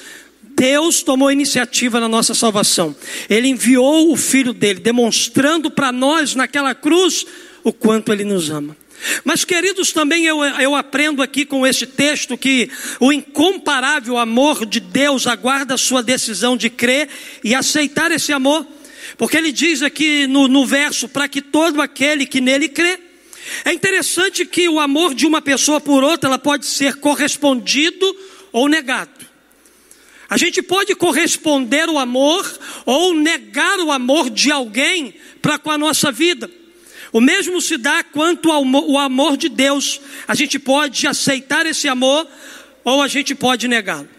Deus 0.55 1.01
tomou 1.01 1.31
iniciativa 1.31 1.99
na 1.99 2.07
nossa 2.07 2.33
salvação. 2.33 2.95
Ele 3.29 3.47
enviou 3.47 4.11
o 4.11 4.17
Filho 4.17 4.53
dele, 4.53 4.79
demonstrando 4.79 5.71
para 5.71 5.91
nós 5.91 6.35
naquela 6.35 6.75
cruz 6.75 7.25
o 7.63 7.73
quanto 7.73 8.11
Ele 8.11 8.23
nos 8.23 8.49
ama. 8.49 8.75
Mas, 9.23 9.43
queridos, 9.43 9.91
também 9.91 10.25
eu, 10.25 10.43
eu 10.43 10.75
aprendo 10.75 11.21
aqui 11.21 11.45
com 11.45 11.65
este 11.65 11.85
texto 11.85 12.37
que 12.37 12.69
o 12.99 13.11
incomparável 13.11 14.17
amor 14.17 14.65
de 14.65 14.79
Deus 14.79 15.27
aguarda 15.27 15.73
a 15.73 15.77
sua 15.77 16.01
decisão 16.01 16.55
de 16.55 16.69
crer 16.69 17.09
e 17.43 17.53
aceitar 17.53 18.11
esse 18.11 18.31
amor, 18.31 18.65
porque 19.17 19.37
ele 19.37 19.51
diz 19.51 19.81
aqui 19.81 20.27
no, 20.27 20.47
no 20.47 20.65
verso: 20.65 21.07
para 21.07 21.27
que 21.27 21.41
todo 21.41 21.81
aquele 21.81 22.25
que 22.25 22.41
nele 22.41 22.69
crê. 22.69 22.99
É 23.65 23.73
interessante 23.73 24.45
que 24.45 24.69
o 24.69 24.79
amor 24.79 25.13
de 25.13 25.25
uma 25.25 25.41
pessoa 25.41 25.81
por 25.81 26.01
outra 26.01 26.29
ela 26.29 26.39
pode 26.39 26.65
ser 26.65 26.95
correspondido 26.95 28.15
ou 28.53 28.69
negado. 28.69 29.11
A 30.29 30.37
gente 30.37 30.61
pode 30.61 30.95
corresponder 30.95 31.89
o 31.89 31.99
amor 31.99 32.49
ou 32.85 33.13
negar 33.13 33.79
o 33.79 33.91
amor 33.91 34.29
de 34.29 34.49
alguém 34.49 35.13
para 35.41 35.59
com 35.59 35.69
a 35.69 35.77
nossa 35.77 36.11
vida. 36.11 36.49
O 37.13 37.21
mesmo 37.21 37.61
se 37.61 37.77
dá 37.77 38.03
quanto 38.03 38.51
ao 38.51 38.65
o 38.65 38.97
amor 38.97 39.37
de 39.37 39.47
Deus. 39.47 40.01
A 40.27 40.33
gente 40.33 40.57
pode 40.57 41.05
aceitar 41.05 41.63
esse 41.67 41.87
amor 41.87 42.27
ou 42.83 43.03
a 43.03 43.07
gente 43.07 43.35
pode 43.35 43.67
negá-lo. 43.67 44.09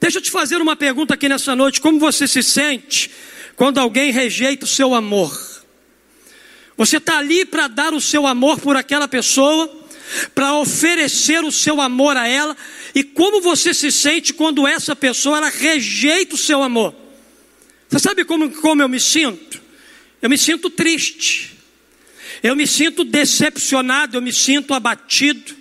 Deixa 0.00 0.16
eu 0.16 0.22
te 0.22 0.30
fazer 0.30 0.56
uma 0.56 0.74
pergunta 0.74 1.12
aqui 1.12 1.28
nessa 1.28 1.54
noite: 1.54 1.78
como 1.78 1.98
você 1.98 2.26
se 2.26 2.42
sente 2.42 3.10
quando 3.54 3.76
alguém 3.76 4.10
rejeita 4.10 4.64
o 4.64 4.68
seu 4.68 4.94
amor? 4.94 5.30
Você 6.74 6.96
está 6.96 7.18
ali 7.18 7.44
para 7.44 7.68
dar 7.68 7.92
o 7.92 8.00
seu 8.00 8.26
amor 8.26 8.58
por 8.58 8.76
aquela 8.76 9.06
pessoa, 9.06 9.70
para 10.34 10.54
oferecer 10.54 11.44
o 11.44 11.52
seu 11.52 11.82
amor 11.82 12.16
a 12.16 12.26
ela, 12.26 12.56
e 12.94 13.04
como 13.04 13.42
você 13.42 13.74
se 13.74 13.92
sente 13.92 14.32
quando 14.32 14.66
essa 14.66 14.96
pessoa 14.96 15.36
ela 15.36 15.50
rejeita 15.50 16.34
o 16.34 16.38
seu 16.38 16.62
amor? 16.62 16.94
Você 17.90 17.98
sabe 17.98 18.24
como, 18.24 18.50
como 18.50 18.80
eu 18.80 18.88
me 18.88 18.98
sinto? 18.98 19.60
Eu 20.22 20.30
me 20.30 20.38
sinto 20.38 20.70
triste. 20.70 21.51
Eu 22.42 22.56
me 22.56 22.66
sinto 22.66 23.04
decepcionado, 23.04 24.16
eu 24.16 24.22
me 24.22 24.32
sinto 24.32 24.74
abatido, 24.74 25.54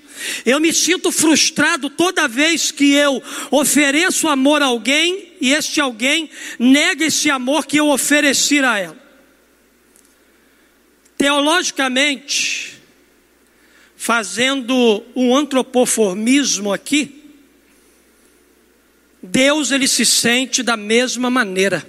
eu 0.46 0.60
me 0.60 0.74
sinto 0.74 1.12
frustrado 1.12 1.90
toda 1.90 2.28
vez 2.28 2.72
que 2.72 2.94
eu 2.94 3.22
ofereço 3.52 4.28
amor 4.28 4.62
a 4.62 4.66
alguém 4.66 5.34
e 5.40 5.52
este 5.52 5.80
alguém 5.80 6.30
nega 6.58 7.06
esse 7.06 7.30
amor 7.30 7.66
que 7.66 7.78
eu 7.78 7.90
ofereci 7.90 8.60
a 8.60 8.78
ela. 8.78 9.02
Teologicamente, 11.18 12.80
fazendo 13.96 15.04
um 15.16 15.36
antropoformismo 15.36 16.74
aqui, 16.74 17.22
Deus 19.22 19.72
ele 19.72 19.88
se 19.88 20.06
sente 20.06 20.64
da 20.64 20.76
mesma 20.76 21.30
maneira. 21.30 21.86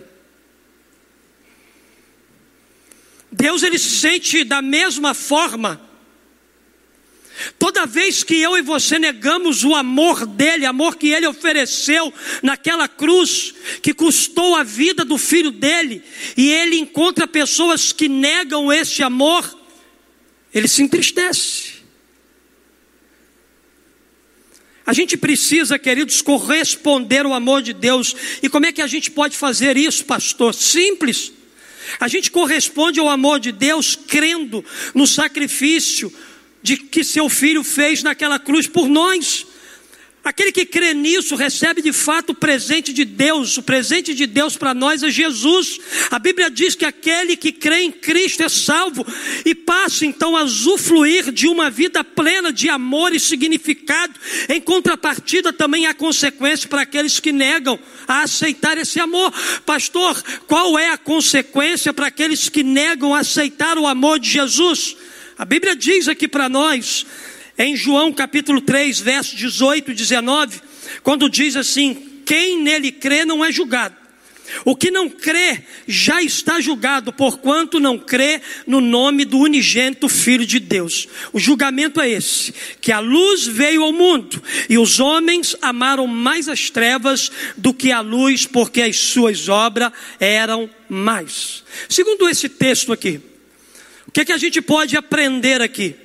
Deus 3.32 3.62
ele 3.62 3.78
se 3.78 3.88
sente 3.88 4.44
da 4.44 4.60
mesma 4.60 5.14
forma. 5.14 5.80
Toda 7.58 7.86
vez 7.86 8.22
que 8.22 8.36
eu 8.36 8.56
e 8.56 8.62
você 8.62 8.98
negamos 8.98 9.64
o 9.64 9.74
amor 9.74 10.26
dele, 10.26 10.66
amor 10.66 10.96
que 10.96 11.08
ele 11.08 11.26
ofereceu 11.26 12.12
naquela 12.42 12.86
cruz, 12.86 13.54
que 13.82 13.94
custou 13.94 14.54
a 14.54 14.62
vida 14.62 15.04
do 15.04 15.16
filho 15.16 15.50
dele, 15.50 16.02
e 16.36 16.52
ele 16.52 16.76
encontra 16.76 17.26
pessoas 17.26 17.90
que 17.90 18.08
negam 18.08 18.70
este 18.70 19.02
amor, 19.02 19.58
ele 20.52 20.68
se 20.68 20.82
entristece. 20.82 21.72
A 24.84 24.92
gente 24.92 25.16
precisa, 25.16 25.78
queridos, 25.78 26.20
corresponder 26.20 27.24
ao 27.24 27.32
amor 27.32 27.62
de 27.62 27.72
Deus. 27.72 28.14
E 28.42 28.48
como 28.48 28.66
é 28.66 28.72
que 28.72 28.82
a 28.82 28.86
gente 28.86 29.10
pode 29.10 29.36
fazer 29.36 29.76
isso, 29.76 30.04
pastor? 30.04 30.52
Simples. 30.54 31.32
A 32.00 32.08
gente 32.08 32.30
corresponde 32.30 33.00
ao 33.00 33.08
amor 33.08 33.40
de 33.40 33.52
Deus 33.52 33.96
crendo 33.96 34.64
no 34.94 35.06
sacrifício 35.06 36.12
de 36.62 36.76
que 36.76 37.02
seu 37.02 37.28
filho 37.28 37.64
fez 37.64 38.02
naquela 38.02 38.38
cruz 38.38 38.66
por 38.66 38.88
nós. 38.88 39.46
Aquele 40.24 40.52
que 40.52 40.64
crê 40.64 40.94
nisso 40.94 41.34
recebe 41.34 41.82
de 41.82 41.92
fato 41.92 42.30
o 42.30 42.34
presente 42.34 42.92
de 42.92 43.04
Deus. 43.04 43.56
O 43.56 43.62
presente 43.62 44.14
de 44.14 44.24
Deus 44.24 44.56
para 44.56 44.72
nós 44.72 45.02
é 45.02 45.10
Jesus. 45.10 45.80
A 46.12 46.18
Bíblia 46.18 46.48
diz 46.48 46.76
que 46.76 46.84
aquele 46.84 47.36
que 47.36 47.50
crê 47.50 47.80
em 47.82 47.90
Cristo 47.90 48.44
é 48.44 48.48
salvo 48.48 49.04
e 49.44 49.52
passa 49.52 50.06
então 50.06 50.36
a 50.36 50.44
usufruir 50.44 51.32
de 51.32 51.48
uma 51.48 51.68
vida 51.68 52.04
plena 52.04 52.52
de 52.52 52.68
amor 52.68 53.12
e 53.12 53.18
significado. 53.18 54.14
Em 54.48 54.60
contrapartida, 54.60 55.52
também 55.52 55.86
há 55.86 55.94
consequência 55.94 56.68
para 56.68 56.82
aqueles 56.82 57.18
que 57.18 57.32
negam 57.32 57.76
a 58.06 58.22
aceitar 58.22 58.78
esse 58.78 59.00
amor. 59.00 59.32
Pastor, 59.66 60.22
qual 60.46 60.78
é 60.78 60.90
a 60.90 60.98
consequência 60.98 61.92
para 61.92 62.06
aqueles 62.06 62.48
que 62.48 62.62
negam 62.62 63.12
a 63.12 63.20
aceitar 63.20 63.76
o 63.76 63.88
amor 63.88 64.20
de 64.20 64.30
Jesus? 64.30 64.96
A 65.36 65.44
Bíblia 65.44 65.74
diz 65.74 66.06
aqui 66.06 66.28
para 66.28 66.48
nós 66.48 67.04
em 67.58 67.76
João 67.76 68.12
capítulo 68.12 68.60
3, 68.60 69.00
verso 69.00 69.36
18 69.36 69.90
e 69.90 69.94
19, 69.94 70.60
quando 71.02 71.28
diz 71.28 71.56
assim: 71.56 72.20
Quem 72.24 72.62
nele 72.62 72.92
crê 72.92 73.24
não 73.24 73.44
é 73.44 73.52
julgado. 73.52 74.02
O 74.64 74.76
que 74.76 74.90
não 74.90 75.08
crê 75.08 75.62
já 75.86 76.22
está 76.22 76.60
julgado, 76.60 77.12
porquanto 77.12 77.80
não 77.80 77.98
crê 77.98 78.40
no 78.66 78.80
nome 78.80 79.24
do 79.24 79.38
unigênito 79.38 80.08
Filho 80.08 80.44
de 80.44 80.58
Deus. 80.60 81.08
O 81.32 81.38
julgamento 81.38 82.00
é 82.00 82.10
esse: 82.10 82.52
que 82.80 82.92
a 82.92 82.98
luz 82.98 83.46
veio 83.46 83.82
ao 83.82 83.92
mundo 83.92 84.42
e 84.68 84.78
os 84.78 85.00
homens 85.00 85.56
amaram 85.62 86.06
mais 86.06 86.48
as 86.48 86.70
trevas 86.70 87.30
do 87.56 87.72
que 87.72 87.90
a 87.90 88.00
luz, 88.00 88.46
porque 88.46 88.82
as 88.82 88.98
suas 88.98 89.48
obras 89.48 89.92
eram 90.20 90.68
mais. 90.88 91.64
Segundo 91.88 92.28
esse 92.28 92.48
texto 92.48 92.92
aqui, 92.92 93.20
o 94.06 94.12
que, 94.12 94.20
é 94.20 94.24
que 94.24 94.32
a 94.32 94.38
gente 94.38 94.60
pode 94.60 94.96
aprender 94.96 95.62
aqui? 95.62 95.96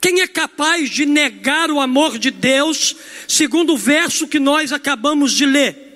Quem 0.00 0.20
é 0.20 0.26
capaz 0.26 0.90
de 0.90 1.04
negar 1.06 1.70
o 1.70 1.80
amor 1.80 2.18
de 2.18 2.30
Deus, 2.30 2.94
segundo 3.26 3.74
o 3.74 3.78
verso 3.78 4.28
que 4.28 4.38
nós 4.38 4.72
acabamos 4.72 5.32
de 5.32 5.46
ler? 5.46 5.86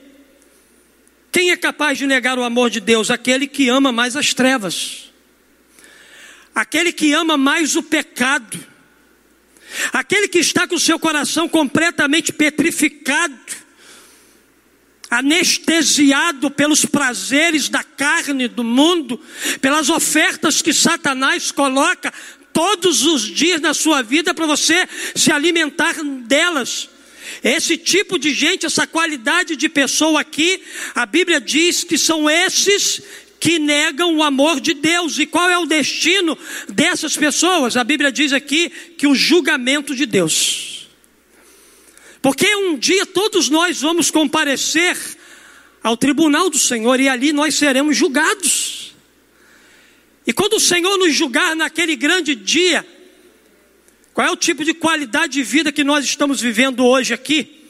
Quem 1.32 1.50
é 1.50 1.56
capaz 1.56 1.98
de 1.98 2.06
negar 2.06 2.38
o 2.38 2.42
amor 2.42 2.70
de 2.70 2.80
Deus? 2.80 3.10
Aquele 3.10 3.46
que 3.46 3.68
ama 3.68 3.92
mais 3.92 4.16
as 4.16 4.34
trevas, 4.34 5.10
aquele 6.54 6.92
que 6.92 7.12
ama 7.12 7.36
mais 7.36 7.76
o 7.76 7.82
pecado, 7.82 8.58
aquele 9.92 10.26
que 10.26 10.38
está 10.38 10.66
com 10.66 10.74
o 10.74 10.80
seu 10.80 10.98
coração 10.98 11.48
completamente 11.48 12.32
petrificado, 12.32 13.38
anestesiado 15.08 16.50
pelos 16.50 16.84
prazeres 16.84 17.68
da 17.68 17.82
carne 17.82 18.48
do 18.48 18.64
mundo, 18.64 19.20
pelas 19.60 19.88
ofertas 19.88 20.62
que 20.62 20.72
Satanás 20.72 21.52
coloca 21.52 22.12
todos 22.60 23.06
os 23.06 23.22
dias 23.22 23.58
na 23.58 23.72
sua 23.72 24.02
vida 24.02 24.34
para 24.34 24.44
você 24.44 24.86
se 25.14 25.32
alimentar 25.32 25.94
delas. 26.04 26.90
Esse 27.42 27.78
tipo 27.78 28.18
de 28.18 28.34
gente, 28.34 28.66
essa 28.66 28.86
qualidade 28.86 29.56
de 29.56 29.66
pessoa 29.66 30.20
aqui, 30.20 30.62
a 30.94 31.06
Bíblia 31.06 31.40
diz 31.40 31.84
que 31.84 31.96
são 31.96 32.28
esses 32.28 33.00
que 33.40 33.58
negam 33.58 34.14
o 34.14 34.22
amor 34.22 34.60
de 34.60 34.74
Deus. 34.74 35.18
E 35.18 35.24
qual 35.24 35.48
é 35.48 35.56
o 35.56 35.64
destino 35.64 36.36
dessas 36.68 37.16
pessoas? 37.16 37.78
A 37.78 37.82
Bíblia 37.82 38.12
diz 38.12 38.30
aqui 38.30 38.68
que 38.98 39.06
o 39.06 39.14
julgamento 39.14 39.94
de 39.94 40.04
Deus. 40.04 40.86
Porque 42.20 42.54
um 42.56 42.76
dia 42.76 43.06
todos 43.06 43.48
nós 43.48 43.80
vamos 43.80 44.10
comparecer 44.10 44.98
ao 45.82 45.96
tribunal 45.96 46.50
do 46.50 46.58
Senhor 46.58 47.00
e 47.00 47.08
ali 47.08 47.32
nós 47.32 47.54
seremos 47.54 47.96
julgados. 47.96 48.92
E 50.26 50.32
quando 50.32 50.54
o 50.54 50.60
Senhor 50.60 50.96
nos 50.98 51.14
julgar 51.14 51.56
naquele 51.56 51.96
grande 51.96 52.34
dia, 52.34 52.86
qual 54.12 54.26
é 54.26 54.30
o 54.30 54.36
tipo 54.36 54.64
de 54.64 54.74
qualidade 54.74 55.34
de 55.34 55.42
vida 55.42 55.72
que 55.72 55.84
nós 55.84 56.04
estamos 56.04 56.40
vivendo 56.40 56.84
hoje 56.84 57.14
aqui? 57.14 57.66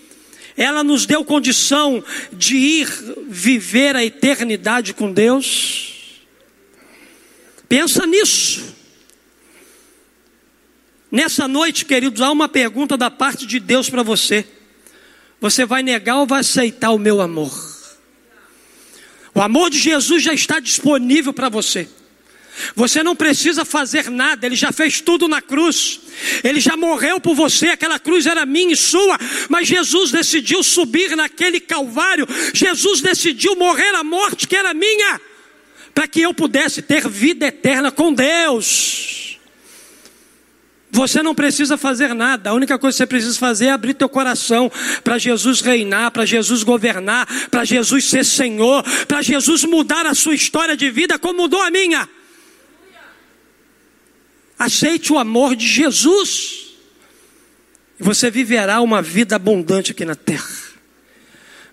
Ela 0.56 0.82
nos 0.82 1.06
deu 1.06 1.24
condição 1.24 2.02
de 2.32 2.56
ir 2.56 2.88
viver 3.28 3.94
a 3.94 4.04
eternidade 4.04 4.92
com 4.92 5.12
Deus? 5.12 6.20
Pensa 7.68 8.04
nisso. 8.04 8.74
Nessa 11.10 11.48
noite, 11.48 11.84
queridos, 11.84 12.20
há 12.20 12.30
uma 12.30 12.48
pergunta 12.48 12.96
da 12.96 13.10
parte 13.10 13.46
de 13.46 13.58
Deus 13.58 13.88
para 13.88 14.02
você. 14.02 14.46
Você 15.40 15.64
vai 15.64 15.82
negar 15.82 16.18
ou 16.18 16.26
vai 16.26 16.40
aceitar 16.40 16.90
o 16.90 16.98
meu 16.98 17.20
amor? 17.20 17.52
O 19.34 19.40
amor 19.40 19.70
de 19.70 19.78
Jesus 19.78 20.22
já 20.22 20.34
está 20.34 20.60
disponível 20.60 21.32
para 21.32 21.48
você. 21.48 21.88
Você 22.74 23.02
não 23.02 23.16
precisa 23.16 23.64
fazer 23.64 24.10
nada, 24.10 24.46
Ele 24.46 24.56
já 24.56 24.72
fez 24.72 25.00
tudo 25.00 25.28
na 25.28 25.40
cruz. 25.40 26.00
Ele 26.44 26.60
já 26.60 26.76
morreu 26.76 27.20
por 27.20 27.34
você, 27.34 27.68
aquela 27.68 27.98
cruz 27.98 28.26
era 28.26 28.44
minha 28.44 28.72
e 28.72 28.76
sua, 28.76 29.18
mas 29.48 29.68
Jesus 29.68 30.10
decidiu 30.10 30.62
subir 30.62 31.16
naquele 31.16 31.60
calvário. 31.60 32.26
Jesus 32.52 33.00
decidiu 33.00 33.56
morrer 33.56 33.94
a 33.94 34.04
morte 34.04 34.46
que 34.46 34.56
era 34.56 34.74
minha, 34.74 35.20
para 35.94 36.06
que 36.06 36.20
eu 36.20 36.34
pudesse 36.34 36.82
ter 36.82 37.08
vida 37.08 37.46
eterna 37.46 37.90
com 37.90 38.12
Deus. 38.12 39.38
Você 40.92 41.22
não 41.22 41.34
precisa 41.34 41.76
fazer 41.76 42.14
nada, 42.14 42.50
a 42.50 42.54
única 42.54 42.76
coisa 42.76 42.94
que 42.94 42.98
você 42.98 43.06
precisa 43.06 43.38
fazer 43.38 43.66
é 43.66 43.70
abrir 43.70 43.94
teu 43.94 44.08
coração 44.08 44.70
para 45.04 45.18
Jesus 45.18 45.60
reinar, 45.60 46.10
para 46.10 46.26
Jesus 46.26 46.64
governar, 46.64 47.26
para 47.48 47.64
Jesus 47.64 48.06
ser 48.06 48.24
Senhor, 48.24 48.82
para 49.06 49.22
Jesus 49.22 49.62
mudar 49.64 50.04
a 50.04 50.14
sua 50.16 50.34
história 50.34 50.76
de 50.76 50.90
vida 50.90 51.16
como 51.16 51.42
mudou 51.42 51.62
a 51.62 51.70
minha. 51.70 52.08
Aceite 54.60 55.10
o 55.10 55.16
amor 55.16 55.56
de 55.56 55.66
Jesus. 55.66 56.74
E 57.98 58.02
você 58.02 58.30
viverá 58.30 58.82
uma 58.82 59.00
vida 59.00 59.34
abundante 59.34 59.92
aqui 59.92 60.04
na 60.04 60.14
terra. 60.14 60.46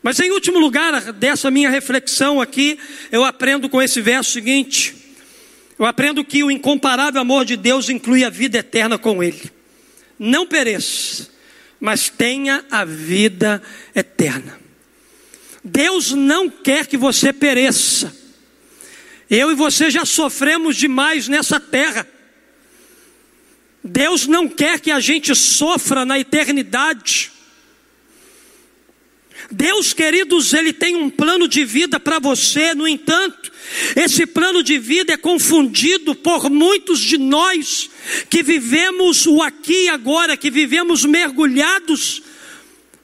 Mas 0.02 0.22
em 0.22 0.32
último 0.32 0.58
lugar 0.58 1.12
dessa 1.12 1.52
minha 1.52 1.70
reflexão 1.70 2.40
aqui, 2.40 2.80
eu 3.12 3.26
aprendo 3.26 3.68
com 3.68 3.82
esse 3.82 4.00
verso 4.00 4.32
seguinte: 4.32 4.96
eu 5.78 5.86
aprendo 5.86 6.24
que 6.24 6.46
o 6.46 6.50
incomparável 6.50 7.20
amor 7.20 7.44
de 7.44 7.58
Deus 7.58 7.90
inclui 7.90 8.24
a 8.24 8.30
vida 8.30 8.60
eterna 8.60 8.98
com 8.98 9.22
Ele. 9.22 9.52
Não 10.18 10.48
pereça, 10.48 11.28
mas 11.82 12.10
tenha 12.10 12.64
a 12.72 12.86
vida 12.86 13.62
eterna. 13.94 14.58
Deus 15.62 16.14
não 16.14 16.50
quer 16.50 16.88
que 16.88 16.96
você 16.96 17.34
pereça. 17.34 18.16
Eu 19.30 19.52
e 19.52 19.56
você 19.56 19.92
já 19.92 20.06
sofremos 20.06 20.78
demais 20.78 21.28
nessa 21.28 21.60
terra. 21.60 22.08
Deus 23.88 24.28
não 24.28 24.48
quer 24.48 24.80
que 24.80 24.92
a 24.92 25.00
gente 25.00 25.34
sofra 25.34 26.06
na 26.06 26.20
eternidade. 26.20 27.32
Deus, 29.50 29.94
queridos, 29.94 30.54
Ele 30.54 30.74
tem 30.74 30.96
um 30.96 31.10
plano 31.10 31.48
de 31.48 31.64
vida 31.64 32.00
para 32.00 32.20
você, 32.20 32.74
no 32.74 32.88
entanto, 32.88 33.52
esse 33.96 34.26
plano 34.26 34.62
de 34.62 34.78
vida 34.78 35.14
é 35.14 35.18
confundido 35.18 36.14
por 36.16 36.50
muitos 36.50 37.00
de 37.00 37.18
nós 37.18 37.90
que 38.30 38.44
vivemos 38.44 39.26
o 39.26 39.42
aqui 39.42 39.86
e 39.86 39.90
agora, 39.90 40.36
que 40.36 40.52
vivemos 40.52 41.06
mergulhados 41.06 42.22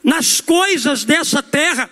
nas 0.03 0.41
coisas 0.41 1.05
dessa 1.05 1.41
terra. 1.41 1.89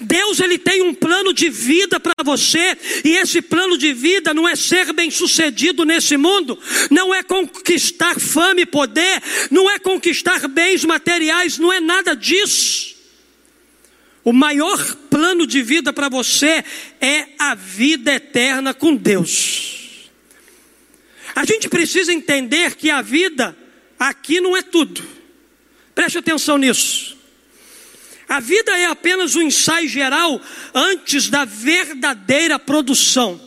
Deus 0.00 0.40
ele 0.40 0.58
tem 0.58 0.82
um 0.82 0.94
plano 0.94 1.32
de 1.32 1.48
vida 1.48 1.98
para 1.98 2.24
você, 2.24 2.76
e 3.04 3.16
esse 3.16 3.40
plano 3.40 3.76
de 3.76 3.92
vida 3.92 4.34
não 4.34 4.48
é 4.48 4.56
ser 4.56 4.92
bem-sucedido 4.92 5.84
nesse 5.84 6.16
mundo, 6.16 6.58
não 6.90 7.14
é 7.14 7.22
conquistar 7.22 8.18
fama 8.18 8.60
e 8.60 8.66
poder, 8.66 9.22
não 9.50 9.70
é 9.70 9.78
conquistar 9.78 10.46
bens 10.48 10.84
materiais, 10.84 11.58
não 11.58 11.72
é 11.72 11.80
nada 11.80 12.14
disso. 12.14 12.92
O 14.24 14.32
maior 14.32 14.96
plano 15.10 15.46
de 15.46 15.62
vida 15.62 15.92
para 15.92 16.08
você 16.08 16.64
é 17.00 17.28
a 17.38 17.54
vida 17.54 18.14
eterna 18.14 18.72
com 18.72 18.94
Deus. 18.94 20.10
A 21.34 21.44
gente 21.44 21.68
precisa 21.68 22.12
entender 22.12 22.76
que 22.76 22.90
a 22.90 23.02
vida 23.02 23.56
aqui 23.98 24.40
não 24.40 24.56
é 24.56 24.62
tudo. 24.62 25.02
Preste 25.94 26.18
atenção 26.18 26.56
nisso. 26.58 27.16
A 28.32 28.40
vida 28.40 28.74
é 28.78 28.86
apenas 28.86 29.36
um 29.36 29.42
ensaio 29.42 29.86
geral 29.86 30.40
antes 30.72 31.28
da 31.28 31.44
verdadeira 31.44 32.58
produção. 32.58 33.38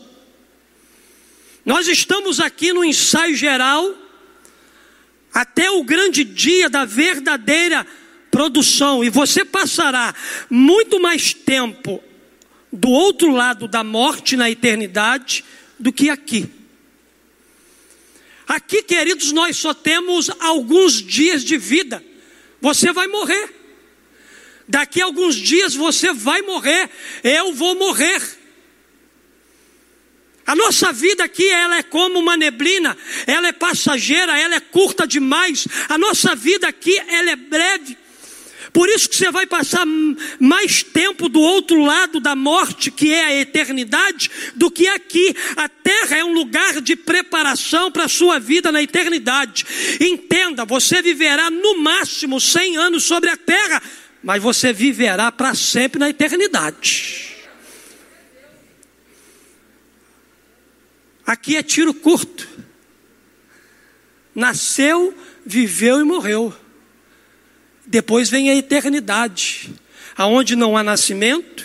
Nós 1.65 1.87
estamos 1.87 2.39
aqui 2.39 2.71
no 2.71 2.85
ensaio 2.85 3.35
geral 3.35 3.95
até 5.33 5.71
o 5.71 5.83
grande 5.83 6.23
dia 6.23 6.69
da 6.69 6.85
verdadeira 6.85 7.83
produção, 8.29 9.03
e 9.03 9.09
você 9.09 9.43
passará 9.43 10.13
muito 10.51 10.99
mais 10.99 11.33
tempo 11.33 12.03
do 12.71 12.89
outro 12.89 13.31
lado 13.31 13.67
da 13.67 13.83
morte 13.83 14.37
na 14.37 14.51
eternidade 14.51 15.43
do 15.79 15.91
que 15.91 16.11
aqui. 16.11 16.47
Aqui, 18.47 18.83
queridos, 18.83 19.31
nós 19.31 19.57
só 19.57 19.73
temos 19.73 20.29
alguns 20.39 21.01
dias 21.01 21.43
de 21.43 21.57
vida. 21.57 22.05
Você 22.61 22.93
vai 22.93 23.07
morrer. 23.07 23.54
Daqui 24.67 25.01
a 25.01 25.05
alguns 25.05 25.35
dias 25.35 25.75
você 25.75 26.11
vai 26.11 26.41
morrer, 26.41 26.89
eu 27.23 27.53
vou 27.53 27.75
morrer. 27.75 28.21
A 30.45 30.55
nossa 30.55 30.91
vida 30.91 31.23
aqui, 31.23 31.47
ela 31.49 31.77
é 31.77 31.83
como 31.83 32.19
uma 32.19 32.37
neblina, 32.37 32.95
ela 33.25 33.47
é 33.47 33.51
passageira, 33.51 34.39
ela 34.39 34.55
é 34.55 34.59
curta 34.59 35.07
demais. 35.07 35.67
A 35.89 35.97
nossa 35.97 36.35
vida 36.35 36.67
aqui, 36.67 36.95
ela 37.07 37.31
é 37.31 37.35
breve. 37.35 37.97
Por 38.71 38.89
isso 38.89 39.07
que 39.07 39.15
você 39.15 39.31
vai 39.31 39.47
passar 39.47 39.85
mais 40.37 40.83
tempo 40.83 41.29
do 41.29 41.39
outro 41.39 41.81
lado 41.81 42.19
da 42.19 42.35
morte, 42.35 42.91
que 42.91 43.11
é 43.13 43.23
a 43.23 43.33
eternidade, 43.33 44.29
do 44.53 44.69
que 44.69 44.85
aqui. 44.87 45.33
A 45.55 45.69
terra 45.69 46.17
é 46.17 46.23
um 46.25 46.33
lugar 46.33 46.81
de 46.81 46.93
preparação 46.93 47.89
para 47.89 48.03
a 48.03 48.09
sua 48.09 48.37
vida 48.37 48.73
na 48.73 48.83
eternidade. 48.83 49.65
Entenda, 49.99 50.65
você 50.65 51.01
viverá 51.01 51.49
no 51.49 51.77
máximo 51.77 52.39
100 52.39 52.75
anos 52.75 53.05
sobre 53.05 53.29
a 53.29 53.37
terra, 53.37 53.81
mas 54.25 54.41
você 54.41 54.73
viverá 54.73 55.31
para 55.31 55.53
sempre 55.53 55.99
na 55.99 56.09
eternidade. 56.09 57.35
Aqui 61.23 61.55
é 61.55 61.61
tiro 61.61 61.93
curto. 61.93 62.49
Nasceu, 64.33 65.15
viveu 65.45 66.01
e 66.01 66.03
morreu. 66.03 66.51
Depois 67.85 68.27
vem 68.27 68.49
a 68.49 68.55
eternidade, 68.55 69.71
aonde 70.17 70.55
não 70.55 70.75
há 70.75 70.81
nascimento, 70.81 71.63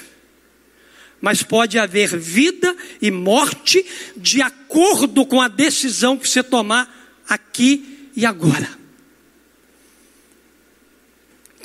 mas 1.19 1.43
pode 1.43 1.79
haver 1.79 2.15
vida 2.19 2.77
e 3.01 3.11
morte 3.11 3.87
de 4.15 4.43
acordo 4.43 5.25
com 5.25 5.41
a 5.41 5.49
decisão 5.49 6.15
que 6.19 6.29
você 6.29 6.43
tomar 6.43 7.23
aqui 7.27 8.11
e 8.15 8.27
agora. 8.27 8.80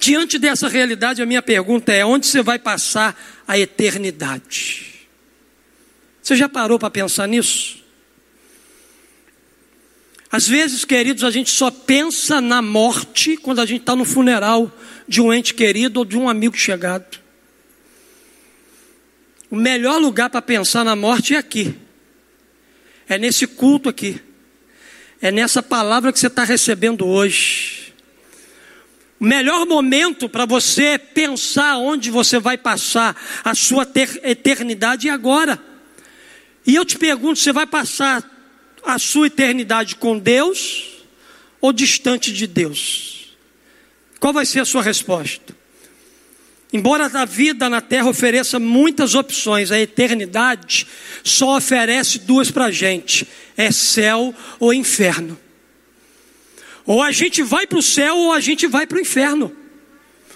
Diante 0.05 0.37
dessa 0.37 0.67
realidade, 0.67 1.23
a 1.23 1.25
minha 1.25 1.41
pergunta 1.41 1.91
é: 1.91 2.05
onde 2.05 2.27
você 2.27 2.43
vai 2.43 2.59
passar 2.59 3.19
a 3.47 3.57
eternidade? 3.57 5.07
Você 6.21 6.35
já 6.35 6.47
parou 6.47 6.77
para 6.77 6.91
pensar 6.91 7.27
nisso? 7.27 7.83
Às 10.31 10.47
vezes, 10.47 10.85
queridos, 10.85 11.23
a 11.23 11.31
gente 11.31 11.49
só 11.49 11.71
pensa 11.71 12.39
na 12.39 12.61
morte 12.61 13.35
quando 13.35 13.61
a 13.61 13.65
gente 13.65 13.81
está 13.81 13.95
no 13.95 14.05
funeral 14.05 14.71
de 15.07 15.21
um 15.21 15.33
ente 15.33 15.55
querido 15.55 16.01
ou 16.01 16.05
de 16.05 16.15
um 16.15 16.29
amigo 16.29 16.55
chegado. 16.55 17.19
O 19.49 19.55
melhor 19.55 19.99
lugar 19.99 20.29
para 20.29 20.39
pensar 20.39 20.85
na 20.85 20.95
morte 20.95 21.33
é 21.33 21.39
aqui, 21.39 21.75
é 23.09 23.17
nesse 23.17 23.47
culto 23.47 23.89
aqui, 23.89 24.21
é 25.19 25.31
nessa 25.31 25.63
palavra 25.63 26.13
que 26.13 26.19
você 26.19 26.27
está 26.27 26.43
recebendo 26.43 27.07
hoje. 27.07 27.74
O 29.19 29.23
melhor 29.23 29.65
momento 29.65 30.28
para 30.28 30.45
você 30.45 30.97
pensar 30.99 31.78
onde 31.78 32.12
você 32.12 32.38
vai 32.38 32.58
passar 32.58 33.15
a 33.43 33.56
sua 33.56 33.88
eternidade 34.23 35.08
é 35.08 35.12
agora. 35.12 35.62
E 36.65 36.75
eu 36.75 36.84
te 36.84 36.97
pergunto: 36.97 37.39
você 37.39 37.54
vai 37.54 37.65
passar 37.65 38.23
a 38.84 38.99
sua 38.99 39.28
eternidade 39.28 39.95
com 39.95 40.19
Deus 40.19 41.04
ou 41.62 41.71
distante 41.71 42.34
de 42.34 42.45
Deus? 42.45 43.36
Qual 44.19 44.34
vai 44.34 44.45
ser 44.45 44.60
a 44.60 44.65
sua 44.65 44.82
resposta? 44.82 45.56
Embora 46.73 47.06
a 47.06 47.25
vida 47.25 47.69
na 47.69 47.80
terra 47.80 48.10
ofereça 48.10 48.60
muitas 48.60 49.15
opções, 49.15 49.71
a 49.71 49.80
eternidade 49.80 50.86
só 51.23 51.56
oferece 51.56 52.19
duas 52.19 52.51
para 52.51 52.65
a 52.65 52.71
gente: 52.71 53.25
é 53.56 53.71
céu 53.71 54.36
ou 54.60 54.73
inferno. 54.73 55.39
Ou 56.85 57.01
a 57.01 57.11
gente 57.11 57.41
vai 57.41 57.65
para 57.65 57.79
o 57.79 57.83
céu 57.83 58.15
ou 58.17 58.31
a 58.31 58.39
gente 58.39 58.67
vai 58.67 58.85
para 58.85 58.97
o 58.97 59.01
inferno. 59.01 59.55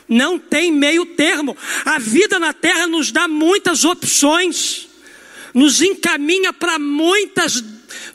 Não 0.08 0.40
tem 0.40 0.72
meio 0.72 1.06
termo. 1.06 1.56
A 1.86 2.00
vida 2.00 2.40
na 2.40 2.52
terra 2.52 2.88
nos 2.88 3.12
dá 3.12 3.28
muitas 3.28 3.86
opções, 3.86 4.88
nos 5.54 5.82
encaminha 5.82 6.52
para 6.52 6.80
muitas 6.80 7.64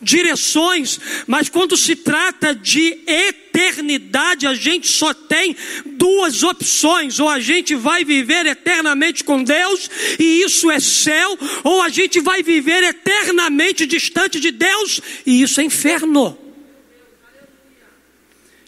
direções, 0.00 1.00
mas 1.26 1.48
quando 1.48 1.76
se 1.76 1.96
trata 1.96 2.54
de 2.54 2.98
eternidade, 3.06 4.46
a 4.46 4.54
gente 4.54 4.88
só 4.88 5.14
tem 5.14 5.56
duas 5.86 6.42
opções: 6.42 7.20
ou 7.20 7.28
a 7.28 7.40
gente 7.40 7.74
vai 7.74 8.04
viver 8.04 8.46
eternamente 8.46 9.24
com 9.24 9.42
Deus, 9.42 9.90
e 10.18 10.42
isso 10.42 10.70
é 10.70 10.80
céu, 10.80 11.38
ou 11.62 11.82
a 11.82 11.88
gente 11.88 12.20
vai 12.20 12.42
viver 12.42 12.82
eternamente 12.82 13.86
distante 13.86 14.38
de 14.40 14.50
Deus, 14.50 15.00
e 15.24 15.42
isso 15.42 15.60
é 15.60 15.64
inferno. 15.64 16.43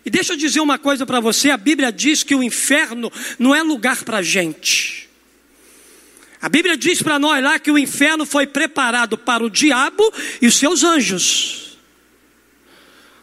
E 0.06 0.10
deixa 0.10 0.34
eu 0.34 0.36
dizer 0.36 0.60
uma 0.60 0.78
coisa 0.78 1.04
para 1.04 1.18
você: 1.18 1.50
a 1.50 1.56
Bíblia 1.56 1.90
diz 1.90 2.22
que 2.22 2.36
o 2.36 2.42
inferno 2.42 3.12
não 3.40 3.52
é 3.52 3.60
lugar 3.60 4.04
para 4.04 4.22
gente. 4.22 5.08
A 6.40 6.48
Bíblia 6.48 6.76
diz 6.76 7.02
para 7.02 7.18
nós 7.18 7.42
lá 7.42 7.58
que 7.58 7.72
o 7.72 7.78
inferno 7.78 8.24
foi 8.24 8.46
preparado 8.46 9.18
para 9.18 9.44
o 9.44 9.50
diabo 9.50 10.12
e 10.40 10.46
os 10.46 10.54
seus 10.54 10.84
anjos. 10.84 11.76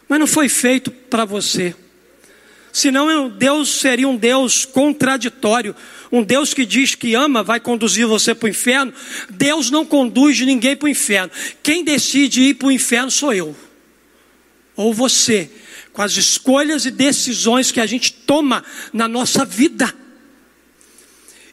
Mas 0.06 0.20
não 0.20 0.26
foi 0.26 0.46
feito 0.50 0.90
para 0.90 1.24
você. 1.24 1.74
Senão 2.70 3.30
Deus 3.30 3.70
seria 3.70 4.06
um 4.06 4.16
Deus 4.16 4.66
contraditório. 4.66 5.74
Um 6.12 6.22
Deus 6.22 6.52
que 6.52 6.66
diz 6.66 6.94
que 6.94 7.14
ama 7.14 7.42
vai 7.42 7.60
conduzir 7.60 8.06
você 8.06 8.34
para 8.34 8.46
o 8.46 8.50
inferno. 8.50 8.92
Deus 9.30 9.70
não 9.70 9.86
conduz 9.86 10.38
ninguém 10.40 10.76
para 10.76 10.86
o 10.86 10.90
inferno. 10.90 11.30
Quem 11.62 11.82
decide 11.82 12.42
ir 12.42 12.54
para 12.54 12.68
o 12.68 12.72
inferno 12.72 13.10
sou 13.10 13.32
eu. 13.32 13.56
Ou 14.76 14.92
você. 14.92 15.50
Com 15.94 16.02
as 16.02 16.14
escolhas 16.16 16.84
e 16.84 16.90
decisões 16.90 17.70
que 17.72 17.80
a 17.80 17.86
gente 17.86 18.12
toma 18.12 18.62
na 18.92 19.08
nossa 19.08 19.46
vida. 19.46 19.94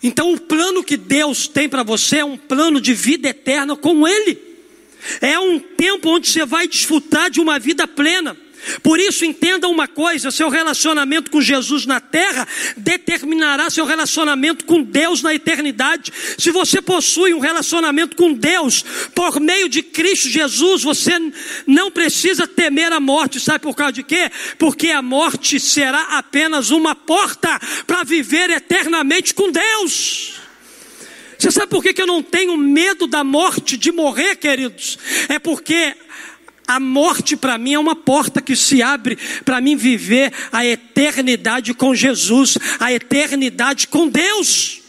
Então, 0.04 0.34
o 0.34 0.40
plano 0.40 0.84
que 0.84 0.98
Deus 0.98 1.48
tem 1.48 1.70
para 1.70 1.84
você 1.84 2.18
é 2.18 2.26
um 2.26 2.36
plano 2.36 2.82
de 2.82 2.94
vida 2.94 3.30
eterna 3.30 3.78
com 3.78 4.06
Ele. 4.06 4.38
É 5.22 5.40
um 5.40 5.60
tempo 5.60 6.10
onde 6.10 6.30
você 6.30 6.46
vai 6.46 6.68
desfrutar 6.68 7.30
de 7.30 7.40
uma 7.40 7.58
vida 7.58 7.88
plena. 7.88 8.36
Por 8.84 9.00
isso, 9.00 9.26
entenda 9.26 9.68
uma 9.68 9.88
coisa: 9.88 10.32
seu 10.32 10.50
relacionamento 10.50 11.32
com 11.32 11.42
Jesus 11.42 11.86
na 11.86 12.00
terra 12.00 12.48
determinará 12.78 13.70
seu 13.70 13.86
relacionamento 13.86 14.66
com 14.66 14.82
Deus 14.82 15.22
na 15.22 15.34
eternidade. 15.34 16.12
Se 16.38 16.52
você 16.52 16.82
possui 16.82 17.34
um 17.34 17.40
relacionamento 17.40 18.16
com 18.16 18.34
Deus 18.34 18.84
por 19.14 19.40
meio 19.40 19.68
de 19.68 19.82
Cristo 19.82 20.30
Jesus, 20.30 20.84
você 20.84 21.14
não 21.66 21.92
precisa 21.92 22.48
temer 22.48 22.92
a 22.92 23.00
morte. 23.00 23.40
Sabe 23.40 23.60
por 23.60 23.76
causa 23.76 23.94
de 23.94 24.04
quê? 24.04 24.32
Porque 24.58 24.90
a 24.90 25.02
morte 25.02 25.60
será 25.60 26.18
apenas 26.18 26.70
uma 26.70 26.96
porta 26.96 27.60
para 27.86 28.04
viver 28.04 28.50
eternamente 28.50 29.34
com 29.34 29.52
Deus. 29.52 30.42
Você 31.42 31.50
sabe 31.50 31.72
por 31.72 31.82
que, 31.82 32.00
eu 32.00 32.06
não 32.06 32.22
tenho 32.22 32.56
medo 32.56 33.08
da 33.08 33.24
morte, 33.24 33.76
de 33.76 33.92
morrer, 33.92 34.36
queridos? 34.36 35.00
É 35.28 35.40
porque 35.40 35.96
a 36.68 36.80
morte 36.80 37.36
para 37.36 37.58
mim 37.58 37.74
é 37.74 37.80
uma 37.80 37.96
porta 37.96 38.42
que 38.42 38.56
se 38.56 38.82
abre 38.82 39.18
para 39.44 39.60
mim 39.60 39.76
viver 39.76 40.32
a 40.52 40.66
eternidade 40.66 41.74
com 41.74 41.94
Jesus, 41.94 42.58
a 42.80 42.94
eternidade 42.94 43.88
com 43.88 44.08
Deus. 44.08 44.82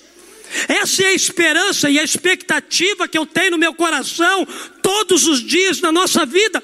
Essa 0.68 1.02
é 1.02 1.06
a 1.06 1.14
esperança 1.14 1.88
e 1.88 1.98
a 1.98 2.04
expectativa 2.04 3.08
que 3.08 3.16
eu 3.16 3.24
tenho 3.24 3.52
no 3.52 3.58
meu 3.58 3.74
coração 3.74 4.46
todos 4.82 5.26
os 5.26 5.42
dias 5.42 5.80
na 5.80 5.90
nossa 5.90 6.26
vida. 6.26 6.62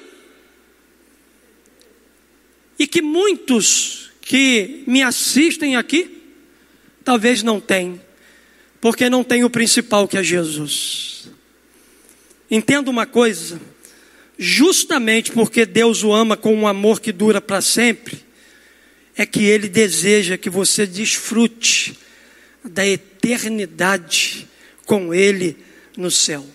E 2.77 2.87
que 2.87 3.01
muitos 3.01 4.11
que 4.21 4.83
me 4.85 5.01
assistem 5.01 5.75
aqui, 5.75 6.21
talvez 7.03 7.41
não 7.41 7.59
tenham, 7.59 7.99
porque 8.79 9.09
não 9.09 9.23
tem 9.23 9.43
o 9.43 9.49
principal 9.49 10.07
que 10.07 10.17
é 10.17 10.23
Jesus. 10.23 11.29
Entenda 12.49 12.89
uma 12.89 13.05
coisa 13.05 13.59
justamente 14.39 15.33
porque 15.33 15.65
Deus 15.65 16.01
o 16.01 16.13
ama 16.13 16.37
com 16.37 16.55
um 16.55 16.65
amor 16.65 17.01
que 17.01 17.11
dura 17.11 17.41
para 17.41 17.59
sempre, 17.59 18.23
é 19.17 19.25
que 19.25 19.43
Ele 19.43 19.67
deseja 19.67 20.37
que 20.37 20.49
você 20.49 20.87
desfrute 20.87 21.99
da 22.63 22.87
eternidade 22.87 24.47
com 24.85 25.13
Ele 25.13 25.57
no 25.97 26.09
céu. 26.09 26.47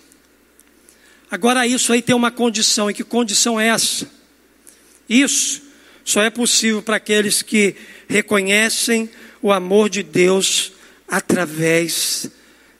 Agora, 1.29 1.67
isso 1.67 1.93
aí 1.93 2.01
tem 2.01 2.15
uma 2.15 2.31
condição, 2.31 2.89
e 2.89 2.93
que 2.93 3.03
condição 3.03 3.59
é 3.59 3.67
essa? 3.67 4.09
Isso 5.07 5.61
só 6.03 6.23
é 6.23 6.31
possível 6.31 6.81
para 6.81 6.95
aqueles 6.95 7.43
que 7.43 7.75
reconhecem 8.07 9.07
o 9.43 9.51
amor 9.51 9.89
de 9.89 10.01
Deus 10.01 10.71
através 11.07 12.31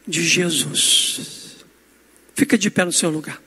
de 0.07 0.23
Jesus. 0.23 1.57
Fica 2.33 2.57
de 2.57 2.71
pé 2.71 2.85
no 2.85 2.91
seu 2.91 3.11
lugar. 3.11 3.44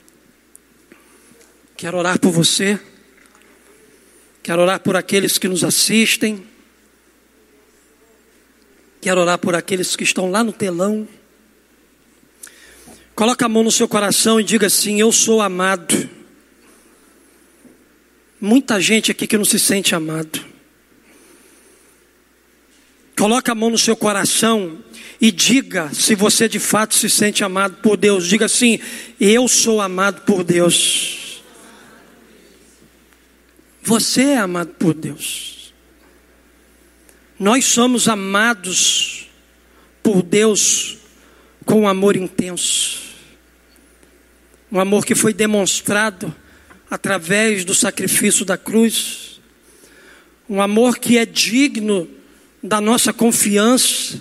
Quero 1.79 1.97
orar 1.97 2.19
por 2.19 2.33
você. 2.33 2.77
Quero 4.43 4.61
orar 4.63 4.81
por 4.81 4.97
aqueles 4.97 5.37
que 5.37 5.47
nos 5.47 5.63
assistem. 5.63 6.43
Quero 8.99 9.21
orar 9.21 9.37
por 9.37 9.55
aqueles 9.55 9.95
que 9.95 10.03
estão 10.03 10.29
lá 10.29 10.43
no 10.43 10.51
telão. 10.51 11.07
Coloque 13.15 13.45
a 13.45 13.47
mão 13.47 13.63
no 13.63 13.71
seu 13.71 13.87
coração 13.87 14.41
e 14.41 14.43
diga 14.43 14.67
assim: 14.67 14.99
Eu 14.99 15.09
sou 15.13 15.41
amado. 15.41 16.09
Muita 18.41 18.81
gente 18.81 19.09
aqui 19.09 19.25
que 19.25 19.37
não 19.37 19.45
se 19.45 19.57
sente 19.57 19.95
amado. 19.95 20.45
Coloque 23.17 23.49
a 23.49 23.55
mão 23.55 23.69
no 23.69 23.77
seu 23.77 23.95
coração 23.95 24.83
e 25.21 25.31
diga 25.31 25.93
se 25.93 26.13
você 26.13 26.49
de 26.49 26.59
fato 26.59 26.93
se 26.93 27.09
sente 27.09 27.41
amado 27.41 27.77
por 27.81 27.95
Deus. 27.95 28.27
Diga 28.27 28.47
assim: 28.47 28.81
Eu 29.17 29.47
sou 29.47 29.79
amado 29.79 30.23
por 30.23 30.43
Deus. 30.43 31.28
Você 33.81 34.21
é 34.21 34.37
amado 34.37 34.73
por 34.73 34.93
Deus. 34.93 35.73
Nós 37.39 37.65
somos 37.65 38.07
amados 38.07 39.29
por 40.03 40.21
Deus 40.21 40.97
com 41.65 41.81
um 41.81 41.87
amor 41.87 42.15
intenso. 42.15 42.99
Um 44.71 44.79
amor 44.79 45.05
que 45.05 45.15
foi 45.15 45.33
demonstrado 45.33 46.33
através 46.89 47.63
do 47.63 47.73
sacrifício 47.73 48.43
da 48.43 48.57
cruz. 48.57 49.39
Um 50.49 50.61
amor 50.61 50.97
que 50.97 51.17
é 51.17 51.25
digno 51.25 52.09
da 52.61 52.81
nossa 52.81 53.13
confiança 53.13 54.19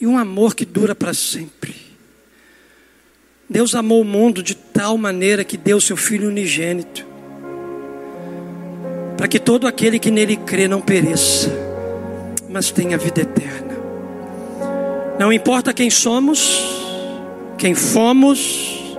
e 0.00 0.06
um 0.06 0.16
amor 0.16 0.54
que 0.54 0.64
dura 0.64 0.94
para 0.94 1.12
sempre. 1.14 1.76
Deus 3.48 3.74
amou 3.74 4.00
o 4.00 4.04
mundo 4.04 4.42
de 4.42 4.54
tal 4.54 4.96
maneira 4.96 5.44
que 5.44 5.56
deu 5.56 5.80
seu 5.80 5.96
Filho 5.96 6.28
unigênito, 6.28 7.06
para 9.22 9.28
que 9.28 9.38
todo 9.38 9.68
aquele 9.68 10.00
que 10.00 10.10
nele 10.10 10.34
crê 10.34 10.66
não 10.66 10.80
pereça, 10.80 11.48
mas 12.48 12.72
tenha 12.72 12.98
vida 12.98 13.20
eterna. 13.20 13.76
Não 15.16 15.32
importa 15.32 15.72
quem 15.72 15.88
somos, 15.88 16.60
quem 17.56 17.72
fomos, 17.72 18.96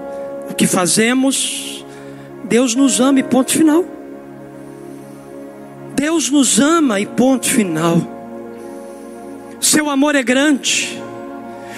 o 0.49 0.53
que 0.53 0.65
fazemos, 0.65 1.85
Deus 2.45 2.73
nos 2.73 3.01
ama 3.01 3.19
e 3.19 3.23
ponto 3.23 3.51
final. 3.51 3.83
Deus 5.93 6.29
nos 6.29 6.57
ama 6.57 7.01
e 7.01 7.05
ponto 7.05 7.45
final. 7.45 7.97
Seu 9.59 9.89
amor 9.89 10.15
é 10.15 10.23
grande, 10.23 11.01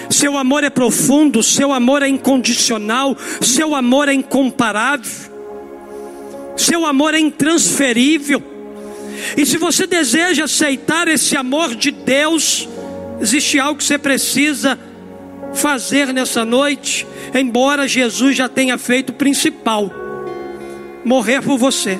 seu 0.08 0.38
amor 0.38 0.62
é 0.62 0.70
profundo, 0.70 1.42
seu 1.42 1.72
amor 1.72 2.00
é 2.00 2.06
incondicional, 2.06 3.16
seu 3.40 3.74
amor 3.74 4.08
é 4.08 4.14
incomparável, 4.14 5.35
seu 6.66 6.84
amor 6.84 7.14
é 7.14 7.18
intransferível. 7.18 8.42
E 9.36 9.46
se 9.46 9.56
você 9.56 9.86
deseja 9.86 10.44
aceitar 10.44 11.08
esse 11.08 11.36
amor 11.36 11.74
de 11.74 11.90
Deus, 11.90 12.68
existe 13.20 13.58
algo 13.58 13.78
que 13.78 13.84
você 13.84 13.98
precisa 13.98 14.78
fazer 15.54 16.12
nessa 16.12 16.44
noite, 16.44 17.06
embora 17.34 17.88
Jesus 17.88 18.36
já 18.36 18.48
tenha 18.48 18.76
feito 18.76 19.10
o 19.10 19.14
principal: 19.14 19.90
morrer 21.04 21.40
por 21.40 21.56
você, 21.56 21.98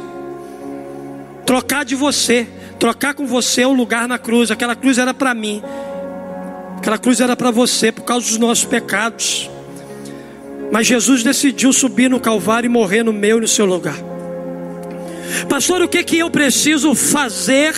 trocar 1.44 1.84
de 1.84 1.94
você 1.94 2.46
trocar 2.78 3.14
com 3.14 3.26
você 3.26 3.64
o 3.64 3.72
lugar 3.72 4.06
na 4.06 4.18
cruz. 4.18 4.50
Aquela 4.50 4.76
cruz 4.76 4.98
era 4.98 5.14
para 5.14 5.34
mim, 5.34 5.62
aquela 6.78 6.98
cruz 6.98 7.20
era 7.20 7.36
para 7.36 7.50
você 7.50 7.90
por 7.90 8.02
causa 8.02 8.26
dos 8.26 8.38
nossos 8.38 8.64
pecados. 8.64 9.50
Mas 10.70 10.86
Jesus 10.86 11.22
decidiu 11.22 11.72
subir 11.72 12.10
no 12.10 12.18
Calvário 12.18 12.66
e 12.66 12.70
morrer 12.70 13.02
no 13.02 13.12
meu 13.12 13.38
e 13.38 13.40
no 13.40 13.48
seu 13.48 13.64
lugar. 13.64 14.15
Pastor, 15.48 15.82
o 15.82 15.88
que 15.88 16.02
que 16.02 16.18
eu 16.18 16.30
preciso 16.30 16.94
fazer 16.94 17.74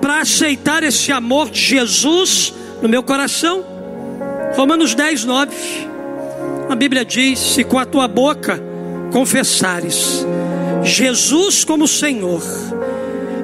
para 0.00 0.20
aceitar 0.20 0.82
esse 0.82 1.12
amor 1.12 1.50
de 1.50 1.60
Jesus 1.60 2.52
no 2.82 2.88
meu 2.88 3.02
coração? 3.02 3.64
Romanos 4.56 4.94
10, 4.94 5.24
9. 5.24 5.56
A 6.68 6.74
Bíblia 6.74 7.04
diz: 7.04 7.38
Se 7.38 7.64
com 7.64 7.78
a 7.78 7.86
tua 7.86 8.08
boca 8.08 8.60
confessares 9.12 10.26
Jesus 10.82 11.64
como 11.64 11.88
Senhor 11.88 12.42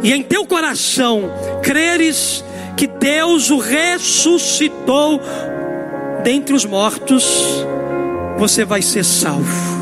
e 0.03 0.13
em 0.13 0.23
teu 0.23 0.47
coração 0.47 1.31
creres 1.63 2.45
que 2.77 2.87
Deus 2.87 3.51
o 3.51 3.59
ressuscitou 3.59 5.21
dentre 6.23 6.55
os 6.55 6.65
mortos, 6.65 7.25
você 8.39 8.65
vai 8.65 8.83
ser 8.83 9.05
salvo. 9.05 9.74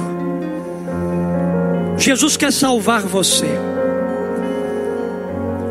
Jesus 2.03 2.37
quer 2.37 2.53
salvar 2.53 3.03
você. 3.03 3.47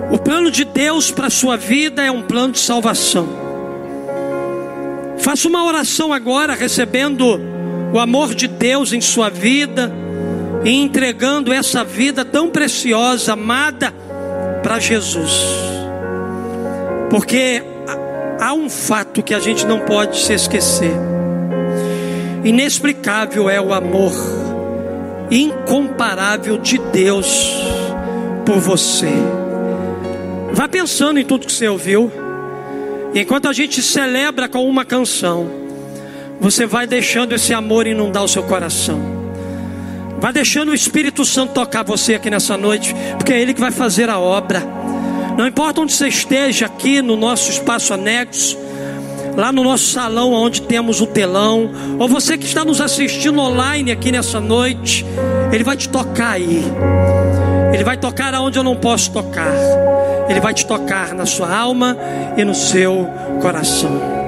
O 0.09 0.17
plano 0.17 0.49
de 0.49 0.63
Deus 0.63 1.11
para 1.11 1.27
a 1.27 1.29
sua 1.29 1.57
vida 1.57 2.05
é 2.05 2.09
um 2.09 2.21
plano 2.21 2.53
de 2.53 2.59
salvação. 2.59 3.27
Faça 5.17 5.49
uma 5.49 5.65
oração 5.65 6.13
agora, 6.13 6.53
recebendo 6.53 7.37
o 7.93 7.99
amor 7.99 8.33
de 8.33 8.47
Deus 8.47 8.93
em 8.93 9.01
sua 9.01 9.29
vida 9.29 9.91
e 10.63 10.71
entregando 10.71 11.51
essa 11.51 11.83
vida 11.83 12.23
tão 12.23 12.49
preciosa, 12.49 13.33
amada 13.33 13.93
para 14.63 14.79
Jesus. 14.79 15.43
Porque 17.09 17.61
há 18.39 18.53
um 18.53 18.69
fato 18.69 19.21
que 19.21 19.33
a 19.33 19.39
gente 19.39 19.65
não 19.65 19.81
pode 19.81 20.17
se 20.17 20.31
esquecer. 20.31 20.93
Inexplicável 22.45 23.49
é 23.49 23.59
o 23.59 23.73
amor 23.73 24.40
incomparável 25.31 26.57
de 26.57 26.77
Deus 26.77 27.55
por 28.45 28.59
você. 28.59 29.09
Vá 30.51 30.67
pensando 30.67 31.19
em 31.19 31.25
tudo 31.25 31.47
que 31.47 31.53
você 31.53 31.69
ouviu. 31.69 32.11
Enquanto 33.15 33.47
a 33.47 33.53
gente 33.53 33.81
celebra 33.81 34.49
com 34.49 34.67
uma 34.67 34.83
canção, 34.83 35.49
você 36.39 36.65
vai 36.65 36.85
deixando 36.85 37.33
esse 37.33 37.53
amor 37.53 37.87
inundar 37.87 38.23
o 38.23 38.27
seu 38.27 38.43
coração. 38.43 38.99
Vai 40.19 40.33
deixando 40.33 40.69
o 40.69 40.75
Espírito 40.75 41.25
Santo 41.25 41.53
tocar 41.53 41.83
você 41.83 42.15
aqui 42.15 42.29
nessa 42.29 42.57
noite, 42.57 42.93
porque 43.17 43.33
é 43.33 43.41
Ele 43.41 43.53
que 43.53 43.59
vai 43.59 43.71
fazer 43.71 44.09
a 44.09 44.19
obra. 44.19 44.61
Não 45.37 45.47
importa 45.47 45.81
onde 45.81 45.93
você 45.93 46.09
esteja 46.09 46.65
aqui 46.65 47.01
no 47.01 47.15
nosso 47.15 47.49
espaço 47.49 47.93
anexo, 47.93 48.57
lá 49.35 49.51
no 49.51 49.63
nosso 49.63 49.85
salão 49.85 50.33
onde 50.33 50.61
temos 50.61 51.01
o 51.01 51.07
telão, 51.07 51.71
ou 51.99 52.07
você 52.07 52.37
que 52.37 52.45
está 52.45 52.63
nos 52.65 52.81
assistindo 52.81 53.39
online 53.39 53.91
aqui 53.91 54.11
nessa 54.11 54.39
noite, 54.39 55.05
Ele 55.51 55.63
vai 55.63 55.77
te 55.77 55.89
tocar 55.89 56.31
aí. 56.31 56.63
Ele 57.73 57.83
vai 57.83 57.97
tocar 57.97 58.33
aonde 58.33 58.59
eu 58.59 58.63
não 58.63 58.75
posso 58.75 59.11
tocar. 59.11 59.53
Ele 60.29 60.39
vai 60.39 60.53
te 60.53 60.65
tocar 60.65 61.13
na 61.13 61.25
sua 61.25 61.53
alma 61.55 61.97
e 62.37 62.43
no 62.43 62.53
seu 62.53 63.07
coração. 63.41 64.20